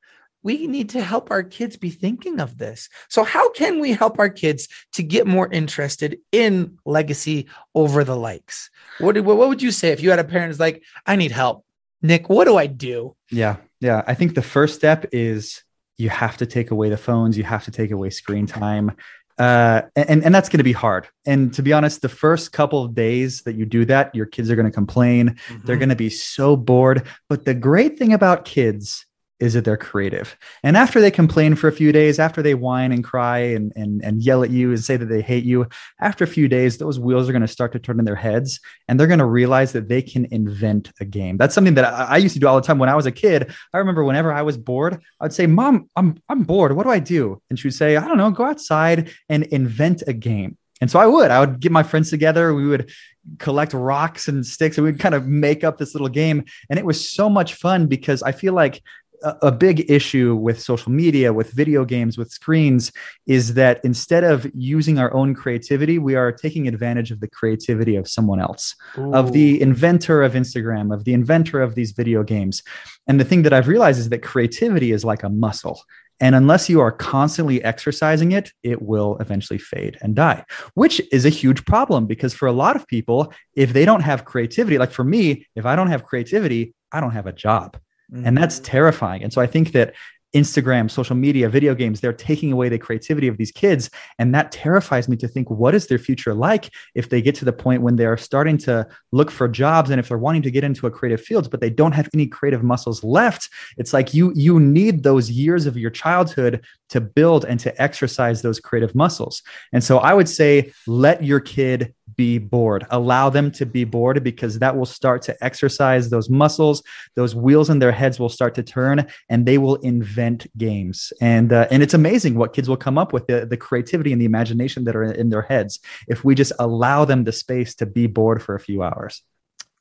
we 0.42 0.66
need 0.66 0.90
to 0.90 1.02
help 1.02 1.30
our 1.30 1.42
kids 1.42 1.76
be 1.76 1.90
thinking 1.90 2.40
of 2.40 2.58
this. 2.58 2.88
So, 3.08 3.24
how 3.24 3.50
can 3.50 3.80
we 3.80 3.92
help 3.92 4.18
our 4.18 4.28
kids 4.28 4.68
to 4.92 5.02
get 5.02 5.26
more 5.26 5.50
interested 5.52 6.18
in 6.32 6.78
legacy 6.84 7.46
over 7.74 8.04
the 8.04 8.16
likes? 8.16 8.70
What, 8.98 9.18
what 9.22 9.36
would 9.36 9.62
you 9.62 9.70
say 9.70 9.90
if 9.90 10.02
you 10.02 10.10
had 10.10 10.18
a 10.18 10.24
parent 10.24 10.48
who's 10.48 10.60
like, 10.60 10.82
I 11.06 11.16
need 11.16 11.32
help? 11.32 11.64
Nick, 12.02 12.28
what 12.28 12.46
do 12.46 12.56
I 12.56 12.66
do? 12.66 13.14
Yeah. 13.30 13.56
Yeah. 13.80 14.02
I 14.06 14.14
think 14.14 14.34
the 14.34 14.42
first 14.42 14.74
step 14.74 15.06
is 15.12 15.62
you 15.98 16.08
have 16.08 16.38
to 16.38 16.46
take 16.46 16.70
away 16.70 16.88
the 16.88 16.96
phones, 16.96 17.36
you 17.36 17.44
have 17.44 17.64
to 17.64 17.70
take 17.70 17.90
away 17.90 18.10
screen 18.10 18.46
time. 18.46 18.96
Uh, 19.38 19.82
and, 19.96 20.22
and 20.22 20.34
that's 20.34 20.50
going 20.50 20.58
to 20.58 20.64
be 20.64 20.72
hard. 20.72 21.08
And 21.24 21.52
to 21.54 21.62
be 21.62 21.72
honest, 21.72 22.02
the 22.02 22.10
first 22.10 22.52
couple 22.52 22.84
of 22.84 22.94
days 22.94 23.42
that 23.42 23.54
you 23.54 23.64
do 23.64 23.86
that, 23.86 24.14
your 24.14 24.26
kids 24.26 24.50
are 24.50 24.56
going 24.56 24.66
to 24.66 24.72
complain. 24.72 25.30
Mm-hmm. 25.30 25.66
They're 25.66 25.78
going 25.78 25.88
to 25.88 25.96
be 25.96 26.10
so 26.10 26.56
bored. 26.56 27.06
But 27.28 27.46
the 27.46 27.54
great 27.54 27.98
thing 27.98 28.12
about 28.12 28.44
kids 28.44 29.06
is 29.40 29.54
that 29.54 29.64
they're 29.64 29.76
creative. 29.76 30.36
And 30.62 30.76
after 30.76 31.00
they 31.00 31.10
complain 31.10 31.54
for 31.54 31.68
a 31.68 31.72
few 31.72 31.92
days, 31.92 32.18
after 32.18 32.42
they 32.42 32.54
whine 32.54 32.92
and 32.92 33.02
cry 33.02 33.38
and, 33.38 33.72
and, 33.74 34.04
and 34.04 34.22
yell 34.22 34.44
at 34.44 34.50
you 34.50 34.70
and 34.70 34.78
say 34.78 34.96
that 34.96 35.06
they 35.06 35.22
hate 35.22 35.44
you, 35.44 35.66
after 36.00 36.24
a 36.24 36.28
few 36.28 36.46
days, 36.46 36.78
those 36.78 37.00
wheels 37.00 37.28
are 37.28 37.32
going 37.32 37.42
to 37.42 37.48
start 37.48 37.72
to 37.72 37.78
turn 37.78 37.98
in 37.98 38.04
their 38.04 38.14
heads 38.14 38.60
and 38.86 39.00
they're 39.00 39.06
going 39.06 39.18
to 39.18 39.24
realize 39.24 39.72
that 39.72 39.88
they 39.88 40.02
can 40.02 40.26
invent 40.26 40.92
a 41.00 41.04
game. 41.04 41.38
That's 41.38 41.54
something 41.54 41.74
that 41.74 41.86
I, 41.86 42.04
I, 42.04 42.16
used 42.18 42.34
to 42.34 42.40
do 42.40 42.46
all 42.46 42.60
the 42.60 42.66
time 42.66 42.78
when 42.78 42.88
I 42.88 42.94
was 42.94 43.06
a 43.06 43.12
kid. 43.12 43.52
I 43.72 43.78
remember 43.78 44.04
whenever 44.04 44.32
I 44.32 44.42
was 44.42 44.58
bored, 44.58 45.00
I'd 45.20 45.32
say, 45.32 45.46
Mom, 45.46 45.88
I'm, 45.96 46.22
I'm 46.28 46.44
bored. 46.44 46.76
What 46.76 46.84
do 46.84 46.90
I 46.90 46.98
do? 46.98 47.40
And 47.48 47.58
she 47.58 47.68
would 47.68 47.74
say, 47.74 47.96
I 47.96 48.06
don't 48.06 48.18
know, 48.18 48.30
go 48.30 48.44
outside 48.44 49.10
and 49.28 49.44
invent 49.44 50.02
a 50.06 50.12
game. 50.12 50.58
And 50.80 50.90
so 50.90 50.98
I 50.98 51.06
would, 51.06 51.30
I 51.30 51.40
would 51.40 51.60
get 51.60 51.72
my 51.72 51.82
friends 51.82 52.08
together. 52.08 52.54
We 52.54 52.66
would 52.66 52.90
collect 53.38 53.74
rocks 53.74 54.28
and 54.28 54.46
sticks 54.46 54.78
and 54.78 54.86
we'd 54.86 54.98
kind 54.98 55.14
of 55.14 55.26
make 55.26 55.62
up 55.62 55.78
this 55.78 55.94
little 55.94 56.08
game. 56.08 56.44
And 56.70 56.78
it 56.78 56.86
was 56.86 57.10
so 57.10 57.28
much 57.28 57.54
fun 57.54 57.86
because 57.86 58.22
I 58.22 58.32
feel 58.32 58.54
like 58.54 58.82
a 59.22 59.52
big 59.52 59.90
issue 59.90 60.34
with 60.34 60.60
social 60.60 60.92
media, 60.92 61.32
with 61.32 61.50
video 61.52 61.84
games, 61.84 62.16
with 62.16 62.30
screens 62.30 62.92
is 63.26 63.54
that 63.54 63.80
instead 63.84 64.24
of 64.24 64.50
using 64.54 64.98
our 64.98 65.12
own 65.12 65.34
creativity, 65.34 65.98
we 65.98 66.14
are 66.14 66.32
taking 66.32 66.66
advantage 66.66 67.10
of 67.10 67.20
the 67.20 67.28
creativity 67.28 67.96
of 67.96 68.08
someone 68.08 68.40
else, 68.40 68.74
Ooh. 68.98 69.14
of 69.14 69.32
the 69.32 69.60
inventor 69.60 70.22
of 70.22 70.32
Instagram, 70.32 70.92
of 70.94 71.04
the 71.04 71.12
inventor 71.12 71.60
of 71.60 71.74
these 71.74 71.92
video 71.92 72.22
games. 72.22 72.62
And 73.06 73.20
the 73.20 73.24
thing 73.24 73.42
that 73.42 73.52
I've 73.52 73.68
realized 73.68 74.00
is 74.00 74.08
that 74.08 74.22
creativity 74.22 74.92
is 74.92 75.04
like 75.04 75.22
a 75.22 75.28
muscle. 75.28 75.82
And 76.20 76.34
unless 76.34 76.68
you 76.68 76.80
are 76.80 76.92
constantly 76.92 77.64
exercising 77.64 78.32
it, 78.32 78.52
it 78.62 78.82
will 78.82 79.16
eventually 79.18 79.58
fade 79.58 79.96
and 80.02 80.14
die, 80.14 80.44
which 80.74 81.00
is 81.10 81.24
a 81.24 81.30
huge 81.30 81.64
problem 81.64 82.06
because 82.06 82.34
for 82.34 82.46
a 82.46 82.52
lot 82.52 82.76
of 82.76 82.86
people, 82.86 83.32
if 83.54 83.72
they 83.72 83.86
don't 83.86 84.02
have 84.02 84.26
creativity, 84.26 84.76
like 84.76 84.92
for 84.92 85.04
me, 85.04 85.46
if 85.56 85.64
I 85.64 85.76
don't 85.76 85.88
have 85.88 86.04
creativity, 86.04 86.74
I 86.92 87.00
don't 87.00 87.12
have 87.12 87.26
a 87.26 87.32
job. 87.32 87.78
Mm-hmm. 88.12 88.26
And 88.26 88.36
that's 88.36 88.58
terrifying. 88.60 89.22
And 89.22 89.32
so 89.32 89.40
I 89.40 89.46
think 89.46 89.72
that 89.72 89.94
Instagram, 90.34 90.90
social 90.90 91.16
media, 91.16 91.48
video 91.48 91.74
games, 91.74 92.00
they're 92.00 92.12
taking 92.12 92.52
away 92.52 92.68
the 92.68 92.78
creativity 92.78 93.26
of 93.26 93.36
these 93.36 93.50
kids. 93.50 93.90
And 94.18 94.34
that 94.34 94.52
terrifies 94.52 95.08
me 95.08 95.16
to 95.16 95.28
think 95.28 95.50
what 95.50 95.74
is 95.74 95.88
their 95.88 95.98
future 95.98 96.34
like 96.34 96.70
if 96.94 97.08
they 97.08 97.20
get 97.20 97.34
to 97.36 97.44
the 97.44 97.52
point 97.52 97.82
when 97.82 97.96
they're 97.96 98.16
starting 98.16 98.56
to 98.58 98.86
look 99.12 99.30
for 99.30 99.48
jobs 99.48 99.90
and 99.90 99.98
if 99.98 100.08
they're 100.08 100.18
wanting 100.18 100.42
to 100.42 100.50
get 100.50 100.62
into 100.62 100.86
a 100.86 100.90
creative 100.90 101.20
field, 101.20 101.50
but 101.50 101.60
they 101.60 101.70
don't 101.70 101.92
have 101.92 102.08
any 102.14 102.26
creative 102.26 102.62
muscles 102.62 103.02
left. 103.02 103.48
It's 103.76 103.92
like 103.92 104.14
you 104.14 104.32
you 104.36 104.60
need 104.60 105.02
those 105.02 105.30
years 105.30 105.66
of 105.66 105.76
your 105.76 105.90
childhood 105.90 106.64
to 106.90 107.00
build 107.00 107.44
and 107.44 107.58
to 107.60 107.82
exercise 107.82 108.42
those 108.42 108.60
creative 108.60 108.94
muscles. 108.94 109.42
And 109.72 109.82
so 109.82 109.98
I 109.98 110.14
would 110.14 110.28
say 110.28 110.72
let 110.86 111.24
your 111.24 111.40
kid 111.40 111.94
be 112.20 112.36
bored. 112.36 112.84
Allow 112.90 113.30
them 113.30 113.50
to 113.52 113.64
be 113.64 113.84
bored 113.84 114.22
because 114.22 114.58
that 114.58 114.76
will 114.76 114.84
start 114.84 115.22
to 115.22 115.34
exercise 115.42 116.10
those 116.10 116.28
muscles. 116.28 116.82
Those 117.14 117.34
wheels 117.34 117.70
in 117.70 117.78
their 117.78 117.92
heads 117.92 118.20
will 118.20 118.28
start 118.28 118.54
to 118.56 118.62
turn 118.62 119.06
and 119.30 119.46
they 119.46 119.56
will 119.56 119.76
invent 119.76 120.46
games. 120.58 121.14
And, 121.22 121.50
uh, 121.50 121.66
and 121.70 121.82
it's 121.82 121.94
amazing 121.94 122.34
what 122.34 122.52
kids 122.52 122.68
will 122.68 122.76
come 122.76 122.98
up 122.98 123.14
with 123.14 123.26
the, 123.26 123.46
the 123.46 123.56
creativity 123.56 124.12
and 124.12 124.20
the 124.20 124.26
imagination 124.26 124.84
that 124.84 124.94
are 124.94 125.02
in 125.02 125.30
their 125.30 125.40
heads 125.40 125.80
if 126.08 126.22
we 126.22 126.34
just 126.34 126.52
allow 126.58 127.06
them 127.06 127.24
the 127.24 127.32
space 127.32 127.74
to 127.76 127.86
be 127.86 128.06
bored 128.06 128.42
for 128.42 128.54
a 128.54 128.60
few 128.60 128.82
hours. 128.82 129.22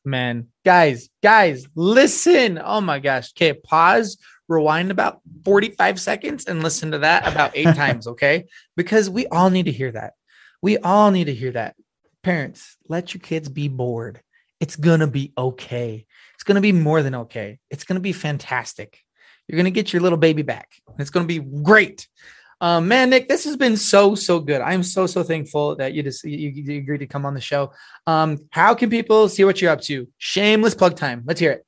Man, 0.06 0.48
guys, 0.64 1.10
guys, 1.22 1.68
listen. 1.76 2.58
Oh 2.64 2.80
my 2.80 3.00
gosh. 3.00 3.34
Okay, 3.34 3.52
pause 3.52 4.18
rewind 4.48 4.92
about 4.92 5.20
45 5.44 6.00
seconds 6.00 6.46
and 6.46 6.64
listen 6.64 6.92
to 6.92 7.00
that 7.00 7.28
about 7.28 7.52
eight 7.54 7.76
times, 7.84 8.08
okay? 8.08 8.46
Because 8.78 9.10
we 9.10 9.28
all 9.28 9.50
need 9.50 9.66
to 9.66 9.74
hear 9.74 9.92
that. 9.92 10.14
We 10.62 10.78
all 10.78 11.12
need 11.12 11.26
to 11.26 11.36
hear 11.36 11.52
that 11.52 11.76
parents, 12.24 12.78
let 12.88 13.14
your 13.14 13.22
kids 13.22 13.50
be 13.50 13.68
bored. 13.68 14.22
It's 14.60 14.76
going 14.76 15.00
to 15.00 15.08
be 15.08 15.34
okay. 15.38 16.06
It's 16.36 16.44
going 16.44 16.56
to 16.56 16.62
be 16.62 16.72
more 16.72 17.02
than 17.02 17.16
okay. 17.16 17.60
It's 17.70 17.84
going 17.84 17.96
to 17.96 18.02
be 18.02 18.14
fantastic. 18.14 19.00
You're 19.48 19.58
going 19.58 19.66
to 19.66 19.72
get 19.72 19.94
your 19.94 20.02
little 20.02 20.18
baby 20.18 20.42
back. 20.42 20.70
It's 21.00 21.10
going 21.10 21.28
to 21.28 21.42
be 21.42 21.62
great. 21.62 22.08
Um, 22.62 22.90
man, 22.90 23.10
Nick, 23.10 23.30
this 23.30 23.46
has 23.46 23.56
been 23.56 23.78
so 23.78 24.16
so 24.16 24.40
good. 24.40 24.60
I'm 24.60 24.84
so 24.84 25.08
so 25.08 25.24
thankful 25.24 25.78
that 25.78 25.94
you 25.94 26.04
just 26.04 26.26
you, 26.26 26.50
you 26.50 26.78
agreed 26.80 26.98
to 26.98 27.08
come 27.08 27.26
on 27.26 27.34
the 27.34 27.42
show. 27.42 27.72
Um, 28.06 28.38
how 28.52 28.76
can 28.76 28.90
people 28.90 29.30
see 29.30 29.46
what 29.46 29.62
you're 29.62 29.72
up 29.72 29.82
to? 29.82 30.10
Shameless 30.18 30.76
plug 30.76 30.98
time. 30.98 31.24
Let's 31.26 31.40
hear 31.40 31.52
it. 31.52 31.66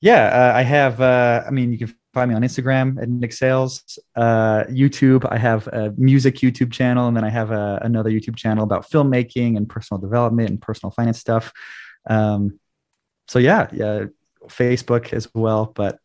Yeah, 0.00 0.26
uh, 0.26 0.56
I 0.56 0.62
have. 0.62 1.00
Uh, 1.00 1.42
I 1.44 1.50
mean, 1.50 1.72
you 1.72 1.78
can 1.78 1.94
find 2.14 2.30
me 2.30 2.34
on 2.34 2.42
Instagram 2.42 3.00
at 3.00 3.08
Nick 3.08 3.32
Sales, 3.32 3.98
uh, 4.16 4.64
YouTube. 4.64 5.26
I 5.30 5.38
have 5.38 5.66
a 5.68 5.92
music 5.96 6.36
YouTube 6.36 6.72
channel, 6.72 7.08
and 7.08 7.16
then 7.16 7.24
I 7.24 7.30
have 7.30 7.50
a, 7.50 7.78
another 7.82 8.10
YouTube 8.10 8.36
channel 8.36 8.64
about 8.64 8.90
filmmaking 8.90 9.56
and 9.56 9.68
personal 9.68 10.00
development 10.00 10.50
and 10.50 10.60
personal 10.60 10.90
finance 10.90 11.18
stuff. 11.18 11.52
Um, 12.08 12.58
so 13.28 13.38
yeah, 13.38 13.68
yeah, 13.72 14.06
Facebook 14.46 15.12
as 15.12 15.28
well. 15.34 15.66
But 15.74 15.98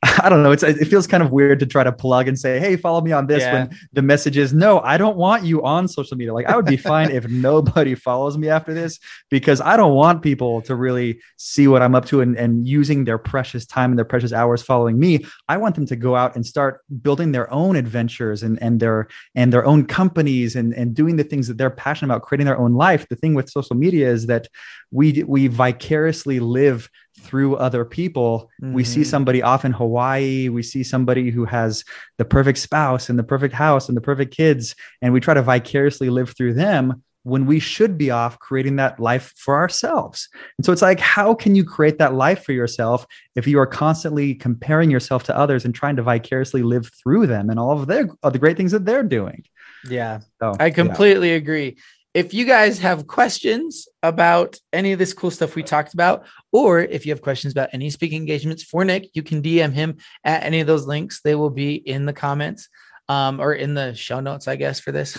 I 0.22 0.28
don't 0.28 0.44
know. 0.44 0.52
It's 0.52 0.62
it 0.62 0.84
feels 0.84 1.08
kind 1.08 1.24
of 1.24 1.32
weird 1.32 1.58
to 1.58 1.66
try 1.66 1.82
to 1.82 1.90
plug 1.90 2.28
and 2.28 2.38
say, 2.38 2.60
"Hey, 2.60 2.76
follow 2.76 3.00
me 3.00 3.10
on 3.10 3.26
this." 3.26 3.42
Yeah. 3.42 3.52
When 3.52 3.78
the 3.92 4.02
message 4.02 4.36
is, 4.36 4.54
"No, 4.54 4.78
I 4.80 4.96
don't 4.96 5.16
want 5.16 5.44
you 5.44 5.64
on 5.64 5.88
social 5.88 6.16
media." 6.16 6.32
Like 6.32 6.46
I 6.46 6.54
would 6.54 6.66
be 6.66 6.76
fine 6.92 7.10
if 7.10 7.28
nobody 7.28 7.96
follows 7.96 8.38
me 8.38 8.48
after 8.48 8.72
this 8.72 9.00
because 9.28 9.60
I 9.60 9.76
don't 9.76 9.94
want 9.94 10.22
people 10.22 10.62
to 10.62 10.76
really 10.76 11.20
see 11.36 11.66
what 11.66 11.82
I'm 11.82 11.96
up 11.96 12.06
to 12.06 12.20
and, 12.20 12.36
and 12.36 12.66
using 12.66 13.04
their 13.04 13.18
precious 13.18 13.66
time 13.66 13.90
and 13.90 13.98
their 13.98 14.04
precious 14.04 14.32
hours 14.32 14.62
following 14.62 15.00
me. 15.00 15.24
I 15.48 15.56
want 15.56 15.74
them 15.74 15.86
to 15.86 15.96
go 15.96 16.14
out 16.14 16.36
and 16.36 16.46
start 16.46 16.80
building 17.02 17.32
their 17.32 17.52
own 17.52 17.74
adventures 17.74 18.44
and 18.44 18.56
and 18.62 18.78
their 18.78 19.08
and 19.34 19.52
their 19.52 19.66
own 19.66 19.84
companies 19.84 20.54
and 20.54 20.74
and 20.74 20.94
doing 20.94 21.16
the 21.16 21.24
things 21.24 21.48
that 21.48 21.58
they're 21.58 21.70
passionate 21.70 22.14
about, 22.14 22.22
creating 22.22 22.46
their 22.46 22.58
own 22.58 22.74
life. 22.74 23.08
The 23.08 23.16
thing 23.16 23.34
with 23.34 23.50
social 23.50 23.74
media 23.74 24.08
is 24.08 24.26
that 24.26 24.46
we 24.92 25.24
we 25.24 25.48
vicariously 25.48 26.38
live 26.38 26.88
through 27.18 27.56
other 27.56 27.84
people. 27.84 28.50
Mm-hmm. 28.62 28.74
We 28.74 28.84
see 28.84 29.00
mm-hmm. 29.00 29.08
somebody 29.08 29.42
off 29.42 29.64
in 29.64 29.72
Hawaii, 29.72 30.48
we 30.48 30.62
see 30.62 30.82
somebody 30.82 31.30
who 31.30 31.44
has 31.44 31.84
the 32.16 32.24
perfect 32.24 32.58
spouse 32.58 33.08
and 33.08 33.18
the 33.18 33.24
perfect 33.24 33.54
house 33.54 33.88
and 33.88 33.96
the 33.96 34.02
perfect 34.02 34.36
kids, 34.36 34.74
and 35.02 35.12
we 35.12 35.20
try 35.20 35.34
to 35.34 35.42
vicariously 35.42 36.10
live 36.10 36.34
through 36.36 36.54
them 36.54 37.02
when 37.24 37.44
we 37.44 37.58
should 37.58 37.98
be 37.98 38.10
off 38.10 38.38
creating 38.38 38.76
that 38.76 38.98
life 38.98 39.34
for 39.36 39.56
ourselves. 39.56 40.28
And 40.56 40.64
so 40.64 40.72
it's 40.72 40.82
like, 40.82 41.00
how 41.00 41.34
can 41.34 41.54
you 41.54 41.64
create 41.64 41.98
that 41.98 42.14
life 42.14 42.42
for 42.42 42.52
yourself 42.52 43.06
if 43.36 43.46
you 43.46 43.58
are 43.58 43.66
constantly 43.66 44.34
comparing 44.34 44.90
yourself 44.90 45.24
to 45.24 45.36
others 45.36 45.64
and 45.64 45.74
trying 45.74 45.96
to 45.96 46.02
vicariously 46.02 46.62
live 46.62 46.90
through 47.02 47.26
them 47.26 47.50
and 47.50 47.58
all 47.58 47.78
of 47.78 47.86
their 47.86 48.08
all 48.22 48.30
the 48.30 48.38
great 48.38 48.56
things 48.56 48.72
that 48.72 48.84
they're 48.84 49.02
doing? 49.02 49.44
Yeah, 49.88 50.20
so, 50.40 50.54
I 50.58 50.70
completely 50.70 51.30
yeah. 51.30 51.36
agree 51.36 51.76
if 52.14 52.32
you 52.32 52.44
guys 52.44 52.78
have 52.78 53.06
questions 53.06 53.86
about 54.02 54.58
any 54.72 54.92
of 54.92 54.98
this 54.98 55.12
cool 55.12 55.30
stuff 55.30 55.54
we 55.54 55.62
talked 55.62 55.94
about, 55.94 56.26
or 56.52 56.80
if 56.80 57.04
you 57.04 57.12
have 57.12 57.22
questions 57.22 57.52
about 57.52 57.70
any 57.72 57.90
speaking 57.90 58.20
engagements 58.20 58.62
for 58.62 58.84
Nick, 58.84 59.10
you 59.14 59.22
can 59.22 59.42
DM 59.42 59.72
him 59.72 59.98
at 60.24 60.42
any 60.42 60.60
of 60.60 60.66
those 60.66 60.86
links. 60.86 61.20
They 61.20 61.34
will 61.34 61.50
be 61.50 61.74
in 61.74 62.06
the 62.06 62.12
comments 62.12 62.68
um, 63.08 63.40
or 63.40 63.54
in 63.54 63.74
the 63.74 63.94
show 63.94 64.20
notes, 64.20 64.48
I 64.48 64.56
guess, 64.56 64.80
for 64.80 64.92
this. 64.92 65.18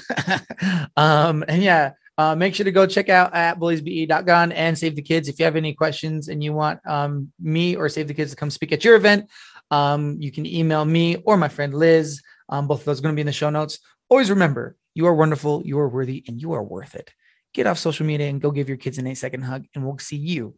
um, 0.97 1.43
and 1.47 1.61
yeah, 1.61 1.91
uh, 2.17 2.35
make 2.35 2.53
sure 2.53 2.65
to 2.65 2.71
go 2.71 2.85
check 2.85 3.07
out 3.07 3.33
at 3.33 3.59
bulliesbegone 3.59 4.51
and 4.53 4.77
Save 4.77 4.95
the 4.95 5.01
Kids. 5.01 5.29
If 5.29 5.39
you 5.39 5.45
have 5.45 5.55
any 5.55 5.73
questions 5.73 6.27
and 6.27 6.43
you 6.43 6.53
want 6.53 6.79
um, 6.85 7.31
me 7.39 7.75
or 7.75 7.87
Save 7.87 8.07
the 8.07 8.13
Kids 8.13 8.31
to 8.31 8.37
come 8.37 8.49
speak 8.49 8.71
at 8.71 8.83
your 8.83 8.95
event, 8.95 9.29
um, 9.71 10.17
you 10.19 10.31
can 10.31 10.45
email 10.45 10.83
me 10.83 11.17
or 11.17 11.37
my 11.37 11.47
friend 11.47 11.73
Liz. 11.73 12.21
Um, 12.49 12.67
both 12.67 12.79
of 12.79 12.85
those 12.85 12.99
are 12.99 13.03
going 13.03 13.13
to 13.13 13.15
be 13.15 13.21
in 13.21 13.27
the 13.27 13.33
show 13.33 13.49
notes. 13.49 13.79
Always 14.09 14.29
remember, 14.29 14.75
you 14.93 15.05
are 15.07 15.13
wonderful, 15.13 15.61
you 15.65 15.79
are 15.79 15.89
worthy, 15.89 16.23
and 16.27 16.41
you 16.41 16.53
are 16.53 16.63
worth 16.63 16.95
it. 16.95 17.11
Get 17.53 17.67
off 17.67 17.79
social 17.79 18.05
media 18.05 18.27
and 18.27 18.41
go 18.41 18.51
give 18.51 18.67
your 18.67 18.77
kids 18.77 18.97
an 18.97 19.07
eight 19.07 19.15
second 19.15 19.41
hug, 19.41 19.65
and 19.73 19.83
we'll 19.85 19.97
see 19.97 20.17
you 20.17 20.55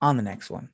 on 0.00 0.16
the 0.16 0.22
next 0.22 0.50
one. 0.50 0.70